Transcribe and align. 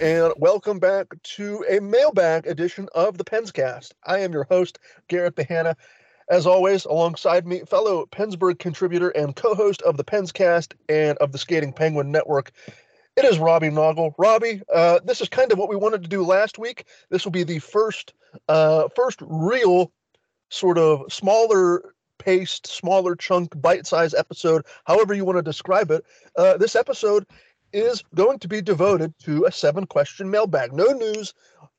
And 0.00 0.32
welcome 0.36 0.78
back 0.78 1.08
to 1.24 1.64
a 1.68 1.80
mailbag 1.80 2.46
edition 2.46 2.88
of 2.94 3.18
the 3.18 3.24
Penscast. 3.24 3.94
I 4.06 4.20
am 4.20 4.32
your 4.32 4.44
host, 4.44 4.78
Garrett 5.08 5.34
Bahana. 5.34 5.74
As 6.30 6.46
always, 6.46 6.84
alongside 6.84 7.48
me, 7.48 7.62
fellow 7.66 8.06
PensBurgh 8.06 8.60
contributor 8.60 9.08
and 9.08 9.34
co-host 9.34 9.82
of 9.82 9.96
the 9.96 10.04
Penscast 10.04 10.74
and 10.88 11.18
of 11.18 11.32
the 11.32 11.38
Skating 11.38 11.72
Penguin 11.72 12.12
Network, 12.12 12.52
it 13.16 13.24
is 13.24 13.40
Robbie 13.40 13.70
Noggle. 13.70 14.14
Robbie, 14.18 14.62
uh, 14.72 15.00
this 15.04 15.20
is 15.20 15.28
kind 15.28 15.50
of 15.50 15.58
what 15.58 15.68
we 15.68 15.74
wanted 15.74 16.04
to 16.04 16.08
do 16.08 16.22
last 16.22 16.58
week. 16.58 16.84
This 17.10 17.24
will 17.24 17.32
be 17.32 17.42
the 17.42 17.58
first, 17.58 18.14
uh, 18.48 18.86
first 18.94 19.18
real 19.20 19.90
sort 20.48 20.78
of 20.78 21.12
smaller 21.12 21.92
paced, 22.18 22.66
smaller 22.68 23.16
chunk, 23.16 23.60
bite-sized 23.60 24.14
episode, 24.16 24.64
however 24.84 25.14
you 25.14 25.24
want 25.24 25.38
to 25.38 25.42
describe 25.42 25.90
it. 25.90 26.04
Uh, 26.36 26.56
this 26.56 26.76
episode 26.76 27.26
is 27.72 28.02
going 28.14 28.38
to 28.40 28.48
be 28.48 28.60
devoted 28.60 29.14
to 29.20 29.44
a 29.44 29.52
seven 29.52 29.86
question 29.86 30.30
mailbag. 30.30 30.72
No 30.72 30.86
news, 30.86 31.34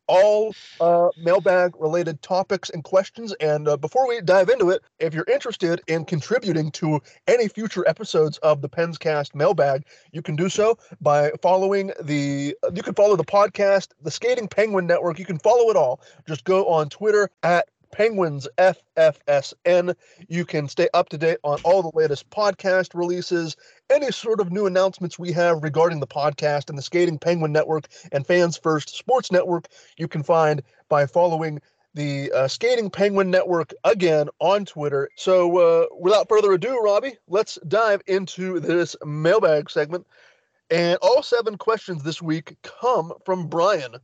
all 0.10 0.56
uh, 0.82 1.10
mailbag 1.18 1.74
related 1.80 2.22
topics 2.24 2.72
and 2.72 2.84
questions. 2.84 3.34
And 3.40 3.68
uh, 3.68 3.78
before 3.78 4.08
we 4.08 4.22
dive 4.22 4.50
into 4.50 4.72
it, 4.72 4.82
if 4.98 5.14
you're 5.14 5.26
interested 5.32 5.82
in 5.88 6.04
contributing 6.04 6.72
to 6.72 7.00
any 7.28 7.48
future 7.48 7.88
episodes 7.88 8.40
of 8.40 8.62
the 8.62 8.70
Penscast 8.70 9.36
mailbag, 9.36 9.86
you 10.12 10.24
can 10.24 10.36
do 10.36 10.50
so 10.50 10.78
by 11.00 11.32
following 11.44 11.92
the, 12.02 12.56
you 12.74 12.82
can 12.82 12.96
follow 12.96 13.16
the 13.16 13.24
podcast, 13.24 13.90
the 14.02 14.12
Skating 14.12 14.48
Penguin 14.48 14.88
Network. 14.88 15.20
You 15.20 15.26
can 15.26 15.40
follow 15.40 15.70
it 15.70 15.78
all. 15.78 16.02
Just 16.28 16.44
go 16.44 16.68
on 16.68 16.90
Twitter 16.90 17.30
at 17.44 17.70
Penguins 17.92 18.48
FFSN. 18.58 19.96
You 20.28 20.46
can 20.46 20.68
stay 20.68 20.90
up 20.94 21.10
to 21.10 21.18
date 21.18 21.38
on 21.44 21.60
all 21.64 21.82
the 21.82 21.98
latest 21.98 22.30
podcast 22.30 22.94
releases, 22.94 23.56
any 23.90 24.12
sort 24.12 24.40
of 24.40 24.52
new 24.52 24.66
announcements 24.66 25.18
we 25.18 25.32
have 25.34 25.64
regarding 25.64 26.00
the 26.00 26.08
podcast 26.08 26.70
and 26.70 26.78
the 26.78 26.82
Skating 26.82 27.20
Penguin 27.20 27.52
Network 27.52 27.88
and 28.12 28.26
Fans 28.26 28.58
First 28.58 28.96
Sports 28.96 29.32
Network. 29.32 29.68
You 29.98 30.08
can 30.08 30.24
find 30.24 30.62
by 30.90 31.06
following 31.06 31.62
the 31.94 32.32
uh, 32.32 32.48
Skating 32.48 32.90
Penguin 32.90 33.32
Network 33.32 33.74
again 33.84 34.30
on 34.40 34.66
Twitter. 34.66 35.10
So, 35.16 35.58
uh, 35.58 35.86
without 36.00 36.30
further 36.30 36.54
ado, 36.54 36.80
Robbie, 36.80 37.18
let's 37.28 37.58
dive 37.68 38.02
into 38.08 38.60
this 38.60 38.96
mailbag 39.06 39.70
segment. 39.70 40.06
And 40.70 40.98
all 41.02 41.24
seven 41.24 41.58
questions 41.58 42.04
this 42.04 42.22
week 42.22 42.56
come 42.62 43.14
from 43.26 43.48
Brian. 43.48 43.96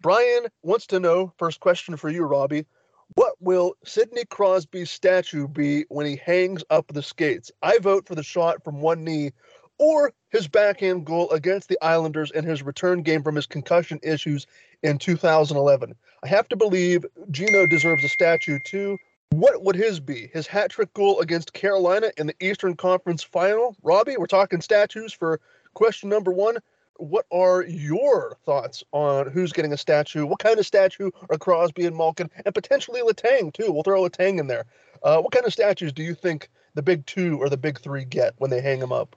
Brian 0.00 0.46
wants 0.62 0.86
to 0.86 1.00
know 1.00 1.32
first 1.38 1.58
question 1.58 1.96
for 1.96 2.08
you, 2.08 2.24
Robbie. 2.24 2.66
What 3.14 3.34
will 3.40 3.74
Sidney 3.84 4.24
Crosby's 4.24 4.90
statue 4.90 5.48
be 5.48 5.84
when 5.88 6.06
he 6.06 6.16
hangs 6.16 6.62
up 6.70 6.86
the 6.88 7.02
skates? 7.02 7.50
I 7.62 7.78
vote 7.78 8.06
for 8.06 8.14
the 8.14 8.22
shot 8.22 8.62
from 8.62 8.80
one 8.80 9.04
knee 9.04 9.32
or 9.78 10.12
his 10.30 10.48
backhand 10.48 11.06
goal 11.06 11.30
against 11.30 11.68
the 11.68 11.78
Islanders 11.82 12.30
in 12.32 12.44
his 12.44 12.62
return 12.62 13.02
game 13.02 13.22
from 13.22 13.36
his 13.36 13.46
concussion 13.46 13.98
issues 14.02 14.46
in 14.82 14.98
2011. 14.98 15.94
I 16.22 16.28
have 16.28 16.48
to 16.48 16.56
believe 16.56 17.06
Geno 17.30 17.66
deserves 17.66 18.04
a 18.04 18.08
statue 18.08 18.58
too. 18.64 18.98
What 19.30 19.62
would 19.62 19.76
his 19.76 20.00
be? 20.00 20.30
His 20.32 20.46
hat 20.46 20.70
trick 20.70 20.92
goal 20.94 21.20
against 21.20 21.52
Carolina 21.52 22.10
in 22.16 22.26
the 22.26 22.36
Eastern 22.40 22.76
Conference 22.76 23.22
final? 23.22 23.76
Robbie, 23.82 24.16
we're 24.16 24.26
talking 24.26 24.60
statues 24.60 25.12
for 25.12 25.40
question 25.74 26.08
number 26.08 26.32
one 26.32 26.58
what 26.98 27.26
are 27.32 27.64
your 27.64 28.36
thoughts 28.44 28.84
on 28.92 29.30
who's 29.30 29.52
getting 29.52 29.72
a 29.72 29.76
statue? 29.76 30.26
What 30.26 30.40
kind 30.40 30.58
of 30.58 30.66
statue 30.66 31.10
are 31.30 31.38
Crosby 31.38 31.86
and 31.86 31.96
Malkin 31.96 32.28
and 32.44 32.54
potentially 32.54 33.00
Letang 33.00 33.52
too? 33.52 33.72
We'll 33.72 33.84
throw 33.84 34.02
Letang 34.02 34.38
in 34.38 34.48
there. 34.48 34.66
Uh, 35.02 35.18
what 35.18 35.32
kind 35.32 35.46
of 35.46 35.52
statues 35.52 35.92
do 35.92 36.02
you 36.02 36.14
think 36.14 36.50
the 36.74 36.82
big 36.82 37.06
two 37.06 37.38
or 37.38 37.48
the 37.48 37.56
big 37.56 37.80
three 37.80 38.04
get 38.04 38.34
when 38.38 38.50
they 38.50 38.60
hang 38.60 38.80
them 38.80 38.92
up? 38.92 39.16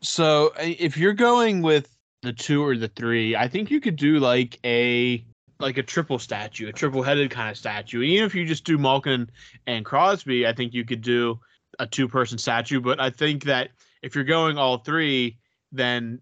So 0.00 0.52
if 0.58 0.96
you're 0.96 1.12
going 1.12 1.62
with 1.62 1.96
the 2.22 2.32
two 2.32 2.64
or 2.64 2.76
the 2.76 2.88
three, 2.88 3.36
I 3.36 3.48
think 3.48 3.70
you 3.70 3.80
could 3.80 3.96
do 3.96 4.18
like 4.18 4.58
a 4.64 5.24
like 5.60 5.78
a 5.78 5.82
triple 5.82 6.18
statue, 6.18 6.68
a 6.68 6.72
triple 6.72 7.04
headed 7.04 7.30
kind 7.30 7.48
of 7.48 7.56
statue. 7.56 8.02
Even 8.02 8.26
if 8.26 8.34
you 8.34 8.44
just 8.44 8.64
do 8.64 8.78
Malkin 8.78 9.30
and 9.68 9.84
Crosby, 9.84 10.44
I 10.44 10.52
think 10.52 10.74
you 10.74 10.84
could 10.84 11.02
do 11.02 11.38
a 11.78 11.86
two 11.86 12.08
person 12.08 12.36
statue. 12.36 12.80
But 12.80 13.00
I 13.00 13.10
think 13.10 13.44
that 13.44 13.70
if 14.02 14.16
you're 14.16 14.24
going 14.24 14.58
all 14.58 14.78
three, 14.78 15.38
then 15.70 16.20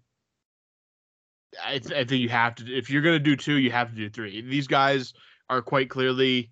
I, 1.63 1.79
th- 1.79 1.93
I 1.93 2.05
think 2.05 2.21
you 2.21 2.29
have 2.29 2.55
to. 2.55 2.65
If 2.77 2.89
you're 2.89 3.01
to 3.01 3.19
do 3.19 3.35
two, 3.35 3.55
you 3.55 3.71
have 3.71 3.89
to 3.89 3.95
do 3.95 4.09
three. 4.09 4.41
These 4.41 4.67
guys 4.67 5.13
are 5.49 5.61
quite 5.61 5.89
clearly 5.89 6.49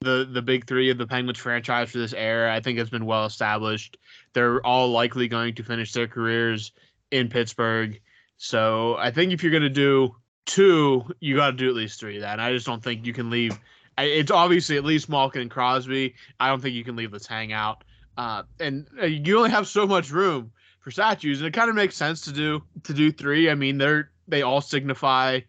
the 0.00 0.28
the 0.30 0.42
big 0.42 0.66
three 0.66 0.90
of 0.90 0.98
the 0.98 1.06
Penguins 1.06 1.38
franchise 1.38 1.90
for 1.90 1.98
this 1.98 2.12
era. 2.12 2.54
I 2.54 2.60
think 2.60 2.78
it's 2.78 2.90
been 2.90 3.06
well 3.06 3.24
established. 3.24 3.96
They're 4.32 4.64
all 4.64 4.90
likely 4.90 5.28
going 5.28 5.54
to 5.54 5.62
finish 5.62 5.92
their 5.92 6.06
careers 6.06 6.72
in 7.10 7.28
Pittsburgh. 7.28 8.00
So 8.36 8.96
I 8.96 9.10
think 9.10 9.32
if 9.32 9.42
you're 9.42 9.52
to 9.62 9.68
do 9.68 10.14
two, 10.44 11.04
you 11.20 11.36
got 11.36 11.52
to 11.52 11.56
do 11.56 11.68
at 11.68 11.74
least 11.74 11.98
three. 11.98 12.18
Then 12.18 12.40
I 12.40 12.52
just 12.52 12.66
don't 12.66 12.82
think 12.82 13.06
you 13.06 13.12
can 13.12 13.30
leave. 13.30 13.58
It's 13.98 14.30
obviously 14.30 14.76
at 14.76 14.84
least 14.84 15.08
Malkin 15.08 15.42
and 15.42 15.50
Crosby. 15.50 16.14
I 16.38 16.48
don't 16.48 16.60
think 16.60 16.74
you 16.74 16.84
can 16.84 16.96
leave 16.96 17.10
this 17.10 17.26
hang 17.26 17.52
out. 17.52 17.82
Uh, 18.18 18.42
and 18.60 18.86
uh, 19.00 19.06
you 19.06 19.36
only 19.36 19.50
have 19.50 19.66
so 19.66 19.86
much 19.86 20.10
room 20.10 20.52
for 20.86 20.92
statues, 20.92 21.40
and 21.40 21.48
it 21.48 21.50
kind 21.52 21.68
of 21.68 21.74
makes 21.74 21.96
sense 21.96 22.20
to 22.20 22.32
do 22.32 22.62
to 22.84 22.94
do 22.94 23.10
three. 23.10 23.50
I 23.50 23.56
mean, 23.56 23.76
they're 23.76 24.12
they 24.28 24.42
all 24.42 24.60
signify 24.60 25.40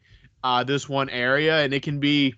uh, 0.44 0.64
this 0.64 0.90
one 0.90 1.12
area, 1.12 1.60
and 1.60 1.76
it 1.76 1.84
can 1.84 2.00
be. 2.00 2.34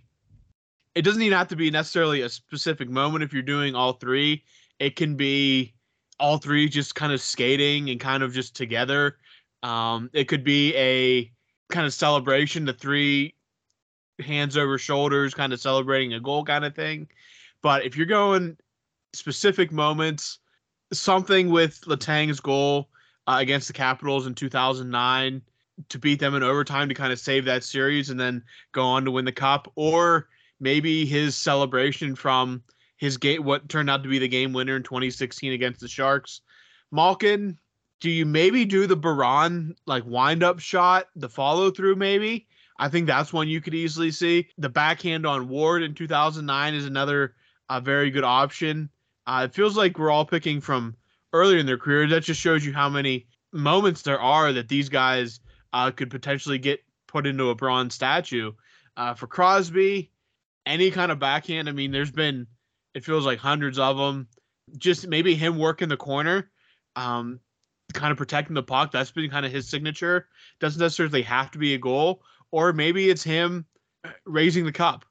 It 0.96 1.04
doesn't 1.04 1.22
even 1.22 1.38
have 1.38 1.48
to 1.48 1.56
be 1.56 1.72
necessarily 1.72 2.24
a 2.24 2.30
specific 2.30 2.90
moment 2.90 3.24
if 3.24 3.31
you're 3.31 3.42
doing 3.42 3.74
all 3.74 3.94
three. 3.94 4.44
It 4.80 4.98
can 4.98 5.16
be 5.16 5.74
all 6.19 6.40
three 6.40 6.68
just 6.68 6.94
kind 6.94 7.13
of 7.13 7.22
skating 7.22 7.90
and 7.90 8.01
kind 8.01 8.22
of 8.22 8.34
just 8.34 8.54
together. 8.54 9.16
Um, 9.63 10.10
it 10.12 10.25
could 10.25 10.44
be 10.44 10.75
a 10.75 11.31
kind 11.69 11.86
of 11.86 11.94
celebration, 11.94 12.66
the 12.66 12.74
three 12.74 13.34
hands 14.19 14.57
over 14.57 14.78
shoulders, 14.78 15.34
kind 15.34 15.54
of 15.54 15.62
celebrating 15.62 16.16
a 16.16 16.19
goal 16.19 16.44
kind 16.44 16.66
of 16.66 16.75
thing. 16.75 17.07
But 17.62 17.86
if 17.86 17.95
you're 17.95 18.07
going 18.07 18.57
specific 19.13 19.72
moments, 19.72 20.40
something 20.92 21.50
with 21.50 21.82
Letang's 21.88 22.40
goal 22.40 22.90
uh, 23.28 23.38
against 23.40 23.68
the 23.68 23.74
Capitals 23.74 24.28
in 24.28 24.36
2009 24.36 25.42
to 25.88 26.00
beat 26.00 26.20
them 26.20 26.36
in 26.36 26.44
overtime 26.44 26.90
to 26.90 26.96
kind 26.96 27.14
of 27.14 27.20
save 27.20 27.46
that 27.46 27.64
series 27.64 28.10
and 28.10 28.20
then 28.20 28.44
go 28.72 28.84
on 28.84 29.06
to 29.06 29.12
win 29.12 29.26
the 29.26 29.32
cup, 29.32 29.72
or 29.76 30.28
maybe 30.60 31.06
his 31.06 31.36
celebration 31.36 32.16
from 32.16 32.62
his 32.98 33.18
gate 33.18 33.42
what 33.42 33.70
turned 33.70 33.90
out 33.90 34.04
to 34.04 34.10
be 34.10 34.20
the 34.20 34.28
game 34.28 34.52
winner 34.52 34.76
in 34.76 34.84
2016 34.84 35.54
against 35.54 35.80
the 35.80 35.88
Sharks. 35.88 36.42
Malkin, 36.92 37.58
do 38.02 38.10
you 38.10 38.26
maybe 38.26 38.66
do 38.66 38.88
the 38.88 38.96
Baron 38.96 39.76
like 39.86 40.06
wind 40.06 40.44
up 40.44 40.60
shot, 40.60 41.08
the 41.16 41.30
follow 41.30 41.72
through 41.72 41.96
maybe? 41.96 42.48
I 42.78 42.88
think 42.88 43.08
that's 43.08 43.34
one 43.34 43.50
you 43.50 43.62
could 43.62 43.76
easily 43.76 44.12
see. 44.12 44.48
The 44.58 44.70
backhand 44.70 45.26
on 45.26 45.50
Ward 45.50 45.84
in 45.84 45.94
2009 45.94 46.74
is 46.74 46.86
another 46.86 47.36
uh, 47.70 47.80
very 47.80 48.10
good 48.10 48.24
option. 48.24 48.90
Uh, 49.30 49.44
it 49.44 49.54
feels 49.54 49.78
like 49.78 50.00
we're 50.00 50.10
all 50.10 50.26
picking 50.26 50.60
from 50.60 50.96
earlier 51.34 51.60
in 51.60 51.68
their 51.68 51.78
career. 51.78 52.08
That 52.08 52.24
just 52.24 52.42
shows 52.42 52.66
you 52.66 52.74
how 52.74 52.90
many 52.90 53.28
moments 53.54 54.02
there 54.02 54.20
are 54.20 54.52
that 54.54 54.70
these 54.70 54.90
guys 54.90 55.40
uh, 55.72 55.92
could 55.92 56.10
potentially 56.10 56.58
get 56.58 56.84
put 57.08 57.28
into 57.28 57.52
a 57.52 57.56
bronze 57.56 57.94
statue. 57.94 58.54
Uh, 58.98 59.14
for 59.14 59.28
Crosby, 59.28 60.10
any 60.66 60.90
kind 60.90 61.12
of 61.12 61.20
backhand. 61.20 61.70
I 61.70 61.74
mean, 61.74 61.92
there's 61.92 62.10
been 62.10 62.48
it 62.96 63.06
feels 63.06 63.24
like 63.24 63.38
hundreds 63.38 63.78
of 63.78 63.98
them. 63.98 64.28
Just 64.80 65.08
maybe 65.08 65.36
him 65.36 65.60
working 65.60 65.90
the 65.90 65.98
corner, 65.98 66.50
um, 66.96 67.40
kind 67.94 68.12
of 68.12 68.18
protecting 68.18 68.56
the 68.56 68.64
puck. 68.64 68.92
That's 68.92 69.12
been 69.12 69.30
kind 69.30 69.46
of 69.46 69.52
his 69.52 69.70
signature. 69.70 70.28
Doesn't 70.60 70.81
necessarily 70.81 71.22
have 71.22 71.52
to 71.52 71.60
be 71.60 71.76
a 71.76 71.78
goal, 71.78 72.24
or 72.50 72.74
maybe 72.74 73.12
it's 73.12 73.24
him 73.24 73.68
raising 74.26 74.66
the 74.66 74.72
cup 74.72 75.06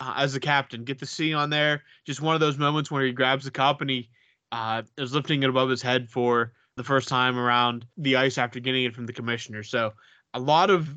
uh, 0.00 0.14
as 0.16 0.32
the 0.32 0.40
captain. 0.40 0.84
Get 0.84 0.98
the 0.98 1.06
C 1.06 1.34
on 1.34 1.50
there. 1.50 1.82
Just 2.06 2.20
one 2.20 2.34
of 2.34 2.40
those 2.40 2.58
moments 2.58 2.90
where 2.90 3.04
he 3.04 3.12
grabs 3.12 3.44
the 3.44 3.50
cup 3.50 3.80
and 3.80 3.90
he 3.90 4.08
uh, 4.52 4.82
is 4.98 5.14
lifting 5.14 5.42
it 5.42 5.50
above 5.50 5.70
his 5.70 5.82
head 5.82 6.08
for 6.08 6.52
the 6.76 6.84
first 6.84 7.08
time 7.08 7.38
around 7.38 7.86
the 7.96 8.16
ice 8.16 8.38
after 8.38 8.60
getting 8.60 8.84
it 8.84 8.94
from 8.94 9.06
the 9.06 9.12
commissioner. 9.12 9.62
So 9.62 9.92
a 10.32 10.40
lot 10.40 10.70
of 10.70 10.88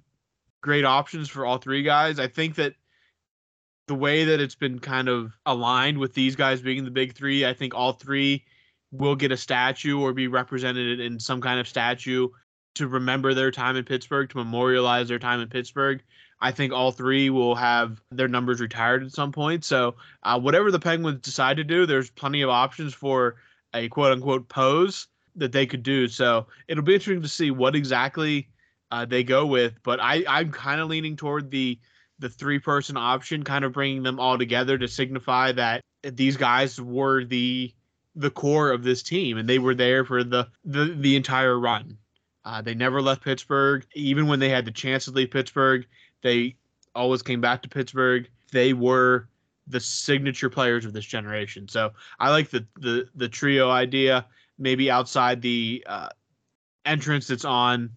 great 0.62 0.86
options 0.86 1.30
for 1.30 1.46
all 1.46 1.58
three 1.58 1.84
guys. 1.84 2.20
I 2.20 2.28
think 2.28 2.56
that 2.56 2.74
the 3.88 3.96
way 3.96 4.26
that 4.26 4.42
it's 4.42 4.56
been 4.56 4.80
kind 4.80 5.08
of 5.08 5.32
aligned 5.46 5.98
with 5.98 6.14
these 6.14 6.36
guys 6.36 6.62
being 6.62 6.84
the 6.84 6.92
big 6.92 7.16
three, 7.16 7.46
I 7.46 7.54
think 7.54 7.74
all 7.74 7.94
three 7.94 8.44
will 8.92 9.16
get 9.16 9.32
a 9.32 9.38
statue 9.38 10.00
or 10.00 10.14
be 10.14 10.28
represented 10.28 11.00
in 11.00 11.20
some 11.20 11.42
kind 11.42 11.60
of 11.60 11.68
statue 11.68 12.28
to 12.76 12.88
remember 12.88 13.34
their 13.34 13.52
time 13.52 13.76
in 13.76 13.86
Pittsburgh, 13.86 14.30
to 14.30 14.38
memorialize 14.38 15.08
their 15.08 15.20
time 15.20 15.40
in 15.42 15.48
Pittsburgh. 15.48 16.04
I 16.39 16.51
think 16.51 16.72
all 16.72 16.92
three 16.92 17.30
will 17.30 17.56
have 17.56 18.01
their 18.12 18.28
numbers 18.28 18.62
retired 18.62 19.04
at 19.04 19.12
some 19.12 19.31
point. 19.31 19.66
So, 19.66 19.95
uh, 20.24 20.39
whatever 20.39 20.72
the 20.72 20.80
Penguins 20.80 21.22
decide 21.22 21.57
to 21.57 21.63
do, 21.63 21.86
there's 21.86 22.10
plenty 22.12 22.42
of 22.42 22.50
options 22.50 22.94
for 22.94 23.38
a 23.74 23.89
quote 23.89 24.12
unquote 24.12 24.48
pose 24.48 25.07
that 25.36 25.51
they 25.51 25.66
could 25.66 25.84
do. 25.84 26.07
So, 26.07 26.48
it'll 26.68 26.84
be 26.84 26.94
interesting 26.94 27.22
to 27.22 27.28
see 27.28 27.51
what 27.51 27.75
exactly 27.75 28.50
uh, 28.92 29.06
they 29.06 29.24
go 29.24 29.45
with. 29.45 29.74
But 29.84 30.00
I, 30.00 30.24
I'm 30.28 30.51
kind 30.51 30.80
of 30.80 30.89
leaning 30.89 31.16
toward 31.16 31.50
the 31.50 31.80
the 32.19 32.30
three 32.30 32.60
person 32.60 32.98
option, 32.98 33.44
kind 33.44 33.63
of 33.63 33.74
bringing 33.74 34.04
them 34.04 34.19
all 34.19 34.38
together 34.38 34.78
to 34.78 34.88
signify 34.88 35.51
that 35.54 35.81
these 36.04 36.38
guys 36.38 36.80
were 36.81 37.24
the 37.24 37.74
the 38.16 38.31
core 38.31 38.72
of 38.72 38.83
this 38.83 39.04
team 39.04 39.38
and 39.38 39.48
they 39.48 39.60
were 39.60 39.75
there 39.75 40.04
for 40.04 40.24
the 40.24 40.48
the, 40.66 40.95
the 41.00 41.16
entire 41.16 41.60
run. 41.60 41.98
Uh, 42.45 42.62
they 42.62 42.74
never 42.74 43.01
left 43.01 43.24
Pittsburgh, 43.24 43.86
even 43.94 44.25
when 44.25 44.40
they 44.40 44.48
had 44.48 44.63
the 44.63 44.72
chance 44.72 45.06
to 45.06 45.12
leave 45.12 45.31
Pittsburgh. 45.31 45.86
They 46.22 46.56
always 46.96 47.22
came 47.22 47.42
back 47.42 47.62
to 47.64 47.69
Pittsburgh. 47.69 48.28
They 48.52 48.74
were 48.74 49.28
the 49.68 49.80
signature 49.80 50.50
players 50.50 50.86
of 50.86 50.94
this 50.94 51.06
generation. 51.06 51.68
So 51.68 51.92
I 52.19 52.30
like 52.30 52.50
the 52.50 52.66
the 52.78 53.08
the 53.16 53.30
trio 53.30 53.69
idea. 53.69 54.25
Maybe 54.60 54.90
outside 54.90 55.42
the 55.42 55.84
uh, 55.88 56.10
entrance 56.86 57.28
that's 57.28 57.46
on 57.46 57.92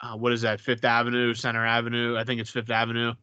uh, 0.00 0.16
what 0.16 0.32
is 0.32 0.42
that 0.42 0.60
Fifth 0.60 0.84
Avenue, 0.84 1.34
Center 1.34 1.64
Avenue. 1.64 2.16
I 2.16 2.24
think 2.24 2.40
it's 2.40 2.50
Fifth 2.50 2.70
Avenue, 2.70 3.14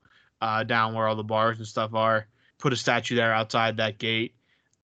uh, 0.41 0.63
down 0.63 0.93
where 0.93 1.07
all 1.07 1.15
the 1.15 1.23
bars 1.23 1.57
and 1.57 1.67
stuff 1.67 1.93
are. 1.93 2.27
Put 2.59 2.73
a 2.73 2.75
statue 2.75 3.15
there 3.15 3.33
outside 3.33 3.77
that 3.77 3.97
gate 3.97 4.35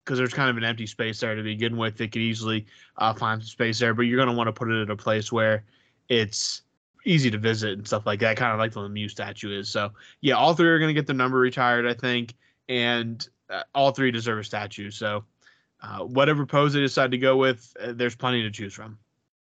because 0.04 0.18
there's 0.18 0.34
kind 0.34 0.50
of 0.50 0.58
an 0.58 0.64
empty 0.64 0.86
space 0.86 1.20
there 1.20 1.36
to 1.36 1.44
begin 1.44 1.78
with. 1.78 1.98
They 1.98 2.08
could 2.08 2.22
easily 2.22 2.66
uh, 2.98 3.14
find 3.14 3.42
some 3.42 3.48
space 3.48 3.80
there, 3.80 3.94
but 3.94 4.04
you're 4.04 4.18
going 4.18 4.30
to 4.30 4.36
want 4.36 4.48
to 4.48 4.52
put 4.52 4.70
it 4.70 4.82
in 4.82 4.92
a 4.92 4.98
place 4.98 5.32
where 5.32 5.64
it's 6.10 6.64
easy 7.06 7.30
to 7.32 7.38
visit 7.38 7.74
and 7.74 7.86
stuff 7.88 8.06
like 8.06 8.20
that, 8.20 8.38
kind 8.38 8.54
of 8.54 8.60
like 8.60 8.72
the 8.72 8.80
Lemieux 8.80 9.10
statue 9.10 9.58
is. 9.58 9.70
So 9.70 9.92
yeah, 10.22 10.36
all 10.36 10.54
three 10.54 10.70
are 10.70 10.80
going 10.80 10.90
to 10.90 10.94
get 10.94 11.08
their 11.08 11.16
number 11.16 11.38
retired, 11.38 11.86
I 11.86 11.94
think, 11.94 12.36
and 12.70 13.28
uh, 13.50 13.64
all 13.76 13.92
three 13.92 14.12
deserve 14.12 14.40
a 14.40 14.44
statue. 14.44 14.90
So 14.92 15.26
uh, 15.82 16.00
whatever 16.00 16.46
pose 16.46 16.74
they 16.74 16.80
decide 16.80 17.12
to 17.12 17.18
go 17.18 17.38
with, 17.38 17.76
uh, 17.80 17.94
there's 17.94 18.16
plenty 18.16 18.42
to 18.44 18.52
choose 18.52 18.74
from. 18.74 18.98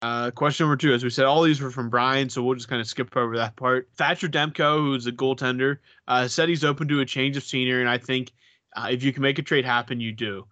Uh, 0.03 0.31
question 0.31 0.65
number 0.65 0.77
two, 0.77 0.95
as 0.95 1.05
we 1.05 1.11
said, 1.11 1.27
all 1.27 1.43
these 1.43 1.61
were 1.61 1.71
from 1.71 1.91
Brian, 1.91 2.31
so 2.31 2.43
we'll 2.43 2.55
just 2.55 2.69
kind 2.69 2.81
of 2.81 2.87
skip 2.87 3.15
over 3.17 3.37
that 3.37 3.57
part. 3.57 3.89
Thatcher 3.97 4.29
Demko, 4.29 4.79
who's 4.79 5.07
a 5.07 5.13
goaltender, 5.13 5.79
uh, 6.09 6.27
said 6.27 6.49
he's 6.49 6.65
open 6.65 6.89
to 6.89 7.01
a 7.01 7.05
change 7.05 7.37
of 7.37 7.43
scenery, 7.43 7.81
and 7.81 7.91
I 7.91 7.99
think 7.99 8.33
uh, 8.77 8.89
if 8.91 9.03
you 9.03 9.13
can 9.13 9.23
make 9.23 9.39
a 9.39 9.43
trade 9.43 9.67
happen, 9.67 10.01
you 10.01 10.13
do. 10.13 10.47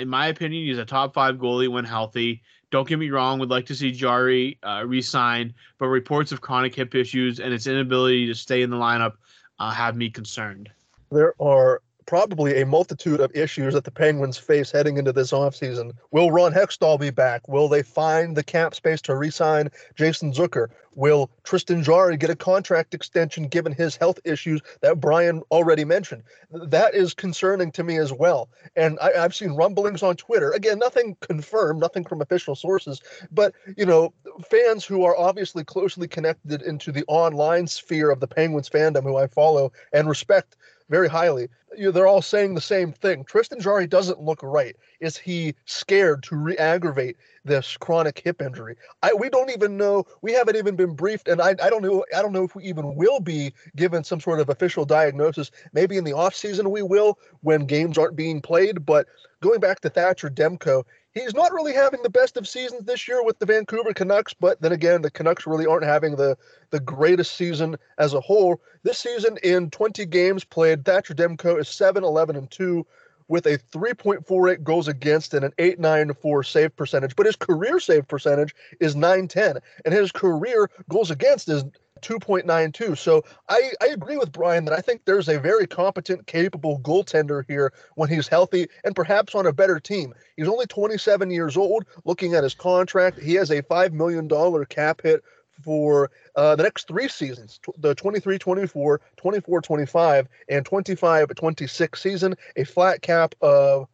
In 0.00 0.08
my 0.08 0.28
opinion, 0.28 0.64
he's 0.64 0.78
a 0.78 0.86
top 0.86 1.12
five 1.12 1.36
goalie 1.36 1.68
when 1.68 1.84
healthy. 1.84 2.42
Don't 2.74 2.88
get 2.88 2.98
me 2.98 3.08
wrong, 3.08 3.38
would 3.38 3.50
like 3.50 3.66
to 3.66 3.74
see 3.76 3.92
Jarry 3.92 4.58
uh, 4.64 4.82
re-sign, 4.84 5.54
but 5.78 5.86
reports 5.86 6.32
of 6.32 6.40
chronic 6.40 6.74
hip 6.74 6.92
issues 6.96 7.38
and 7.38 7.54
its 7.54 7.68
inability 7.68 8.26
to 8.26 8.34
stay 8.34 8.62
in 8.62 8.70
the 8.70 8.76
lineup 8.76 9.12
uh, 9.60 9.70
have 9.70 9.94
me 9.94 10.10
concerned. 10.10 10.68
There 11.12 11.40
are 11.40 11.82
probably 12.06 12.60
a 12.60 12.66
multitude 12.66 13.20
of 13.20 13.34
issues 13.34 13.74
that 13.74 13.84
the 13.84 13.90
Penguins 13.90 14.38
face 14.38 14.70
heading 14.70 14.96
into 14.96 15.12
this 15.12 15.32
offseason. 15.32 15.92
Will 16.10 16.30
Ron 16.30 16.52
Hextall 16.52 16.98
be 16.98 17.10
back? 17.10 17.46
Will 17.48 17.68
they 17.68 17.82
find 17.82 18.36
the 18.36 18.44
cap 18.44 18.74
space 18.74 19.00
to 19.02 19.16
re-sign 19.16 19.70
Jason 19.94 20.32
Zucker? 20.32 20.68
Will 20.96 21.30
Tristan 21.42 21.82
Jarry 21.82 22.16
get 22.16 22.30
a 22.30 22.36
contract 22.36 22.94
extension 22.94 23.48
given 23.48 23.72
his 23.72 23.96
health 23.96 24.20
issues 24.24 24.60
that 24.80 25.00
Brian 25.00 25.42
already 25.50 25.84
mentioned? 25.84 26.22
That 26.52 26.94
is 26.94 27.14
concerning 27.14 27.72
to 27.72 27.82
me 27.82 27.98
as 27.98 28.12
well. 28.12 28.48
And 28.76 28.98
I, 29.00 29.12
have 29.12 29.34
seen 29.34 29.56
rumblings 29.56 30.02
on 30.02 30.16
Twitter. 30.16 30.52
Again, 30.52 30.78
nothing 30.78 31.16
confirmed, 31.20 31.80
nothing 31.80 32.04
from 32.04 32.22
official 32.22 32.54
sources, 32.54 33.00
but 33.32 33.54
you 33.76 33.86
know, 33.86 34.12
fans 34.48 34.84
who 34.84 35.04
are 35.04 35.16
obviously 35.16 35.64
closely 35.64 36.06
connected 36.06 36.62
into 36.62 36.92
the 36.92 37.04
online 37.08 37.66
sphere 37.66 38.10
of 38.10 38.20
the 38.20 38.28
Penguins 38.28 38.68
fandom, 38.68 39.02
who 39.02 39.16
I 39.16 39.26
follow 39.26 39.72
and 39.92 40.08
respect 40.08 40.56
very 40.88 41.08
highly. 41.08 41.48
You 41.76 41.86
know, 41.86 41.90
they're 41.90 42.06
all 42.06 42.22
saying 42.22 42.54
the 42.54 42.60
same 42.60 42.92
thing. 42.92 43.24
Tristan 43.24 43.60
Jarry 43.60 43.86
doesn't 43.86 44.20
look 44.20 44.42
right. 44.42 44.76
Is 45.00 45.16
he 45.16 45.54
scared 45.64 46.22
to 46.24 46.36
re-aggravate 46.36 47.16
this 47.44 47.76
chronic 47.76 48.20
hip 48.22 48.40
injury? 48.40 48.76
I 49.02 49.12
we 49.12 49.28
don't 49.28 49.50
even 49.50 49.76
know. 49.76 50.04
We 50.22 50.32
haven't 50.32 50.56
even 50.56 50.76
been 50.76 50.94
briefed, 50.94 51.28
and 51.28 51.40
I, 51.40 51.50
I 51.50 51.70
don't 51.70 51.82
know. 51.82 52.04
I 52.16 52.22
don't 52.22 52.32
know 52.32 52.44
if 52.44 52.54
we 52.54 52.64
even 52.64 52.94
will 52.94 53.20
be 53.20 53.52
given 53.76 54.04
some 54.04 54.20
sort 54.20 54.40
of 54.40 54.50
official 54.50 54.84
diagnosis. 54.84 55.50
Maybe 55.72 55.96
in 55.96 56.04
the 56.04 56.12
off 56.12 56.34
season 56.34 56.70
we 56.70 56.82
will 56.82 57.18
when 57.40 57.66
games 57.66 57.98
aren't 57.98 58.16
being 58.16 58.40
played. 58.40 58.86
But 58.86 59.06
going 59.40 59.60
back 59.60 59.80
to 59.80 59.90
Thatcher 59.90 60.30
Demko, 60.30 60.84
he's 61.14 61.34
not 61.34 61.52
really 61.52 61.72
having 61.72 62.02
the 62.02 62.10
best 62.10 62.36
of 62.36 62.46
seasons 62.46 62.84
this 62.84 63.08
year 63.08 63.24
with 63.24 63.38
the 63.38 63.46
Vancouver 63.46 63.94
Canucks, 63.94 64.34
but 64.34 64.60
then 64.60 64.72
again, 64.72 65.02
the 65.02 65.10
Canucks 65.10 65.46
really 65.46 65.66
aren't 65.66 65.84
having 65.84 66.16
the 66.16 66.36
the 66.70 66.80
greatest 66.80 67.36
season 67.36 67.76
as 67.98 68.14
a 68.14 68.20
whole. 68.20 68.60
This 68.82 68.98
season, 68.98 69.38
in 69.42 69.70
20 69.70 70.04
games 70.06 70.44
played, 70.44 70.84
Thatcher 70.84 71.14
Demko 71.14 71.58
is 71.58 71.68
7 71.68 72.02
11 72.02 72.36
and 72.36 72.50
2 72.50 72.84
with 73.28 73.46
a 73.46 73.58
3.48 73.72 74.62
goals 74.62 74.88
against 74.88 75.32
and 75.32 75.44
an 75.44 75.52
8.94 75.58 76.44
save 76.44 76.76
percentage, 76.76 77.16
but 77.16 77.26
his 77.26 77.36
career 77.36 77.80
save 77.80 78.06
percentage 78.06 78.54
is 78.80 78.94
910, 78.94 79.58
and 79.84 79.94
his 79.94 80.12
career 80.12 80.68
goals 80.90 81.10
against 81.10 81.48
is 81.48 81.64
2.92. 82.04 82.96
So 82.98 83.24
I, 83.48 83.72
I 83.80 83.86
agree 83.86 84.16
with 84.16 84.32
Brian 84.32 84.64
that 84.66 84.74
I 84.74 84.80
think 84.80 85.04
there's 85.04 85.28
a 85.28 85.40
very 85.40 85.66
competent, 85.66 86.26
capable 86.26 86.78
goaltender 86.80 87.44
here 87.48 87.72
when 87.94 88.08
he's 88.08 88.28
healthy 88.28 88.68
and 88.84 88.94
perhaps 88.94 89.34
on 89.34 89.46
a 89.46 89.52
better 89.52 89.80
team. 89.80 90.14
He's 90.36 90.48
only 90.48 90.66
27 90.66 91.30
years 91.30 91.56
old. 91.56 91.84
Looking 92.04 92.34
at 92.34 92.44
his 92.44 92.54
contract, 92.54 93.20
he 93.20 93.34
has 93.34 93.50
a 93.50 93.62
$5 93.62 93.92
million 93.92 94.28
cap 94.66 95.00
hit 95.02 95.24
for 95.62 96.10
uh, 96.36 96.56
the 96.56 96.64
next 96.64 96.88
three 96.88 97.08
seasons 97.08 97.60
the 97.78 97.94
23 97.94 98.38
24, 98.38 99.00
24 99.16 99.60
25, 99.62 100.28
and 100.48 100.66
25 100.66 101.34
26 101.34 102.02
season, 102.02 102.34
a 102.56 102.64
flat 102.64 103.02
cap 103.02 103.34
of 103.40 103.86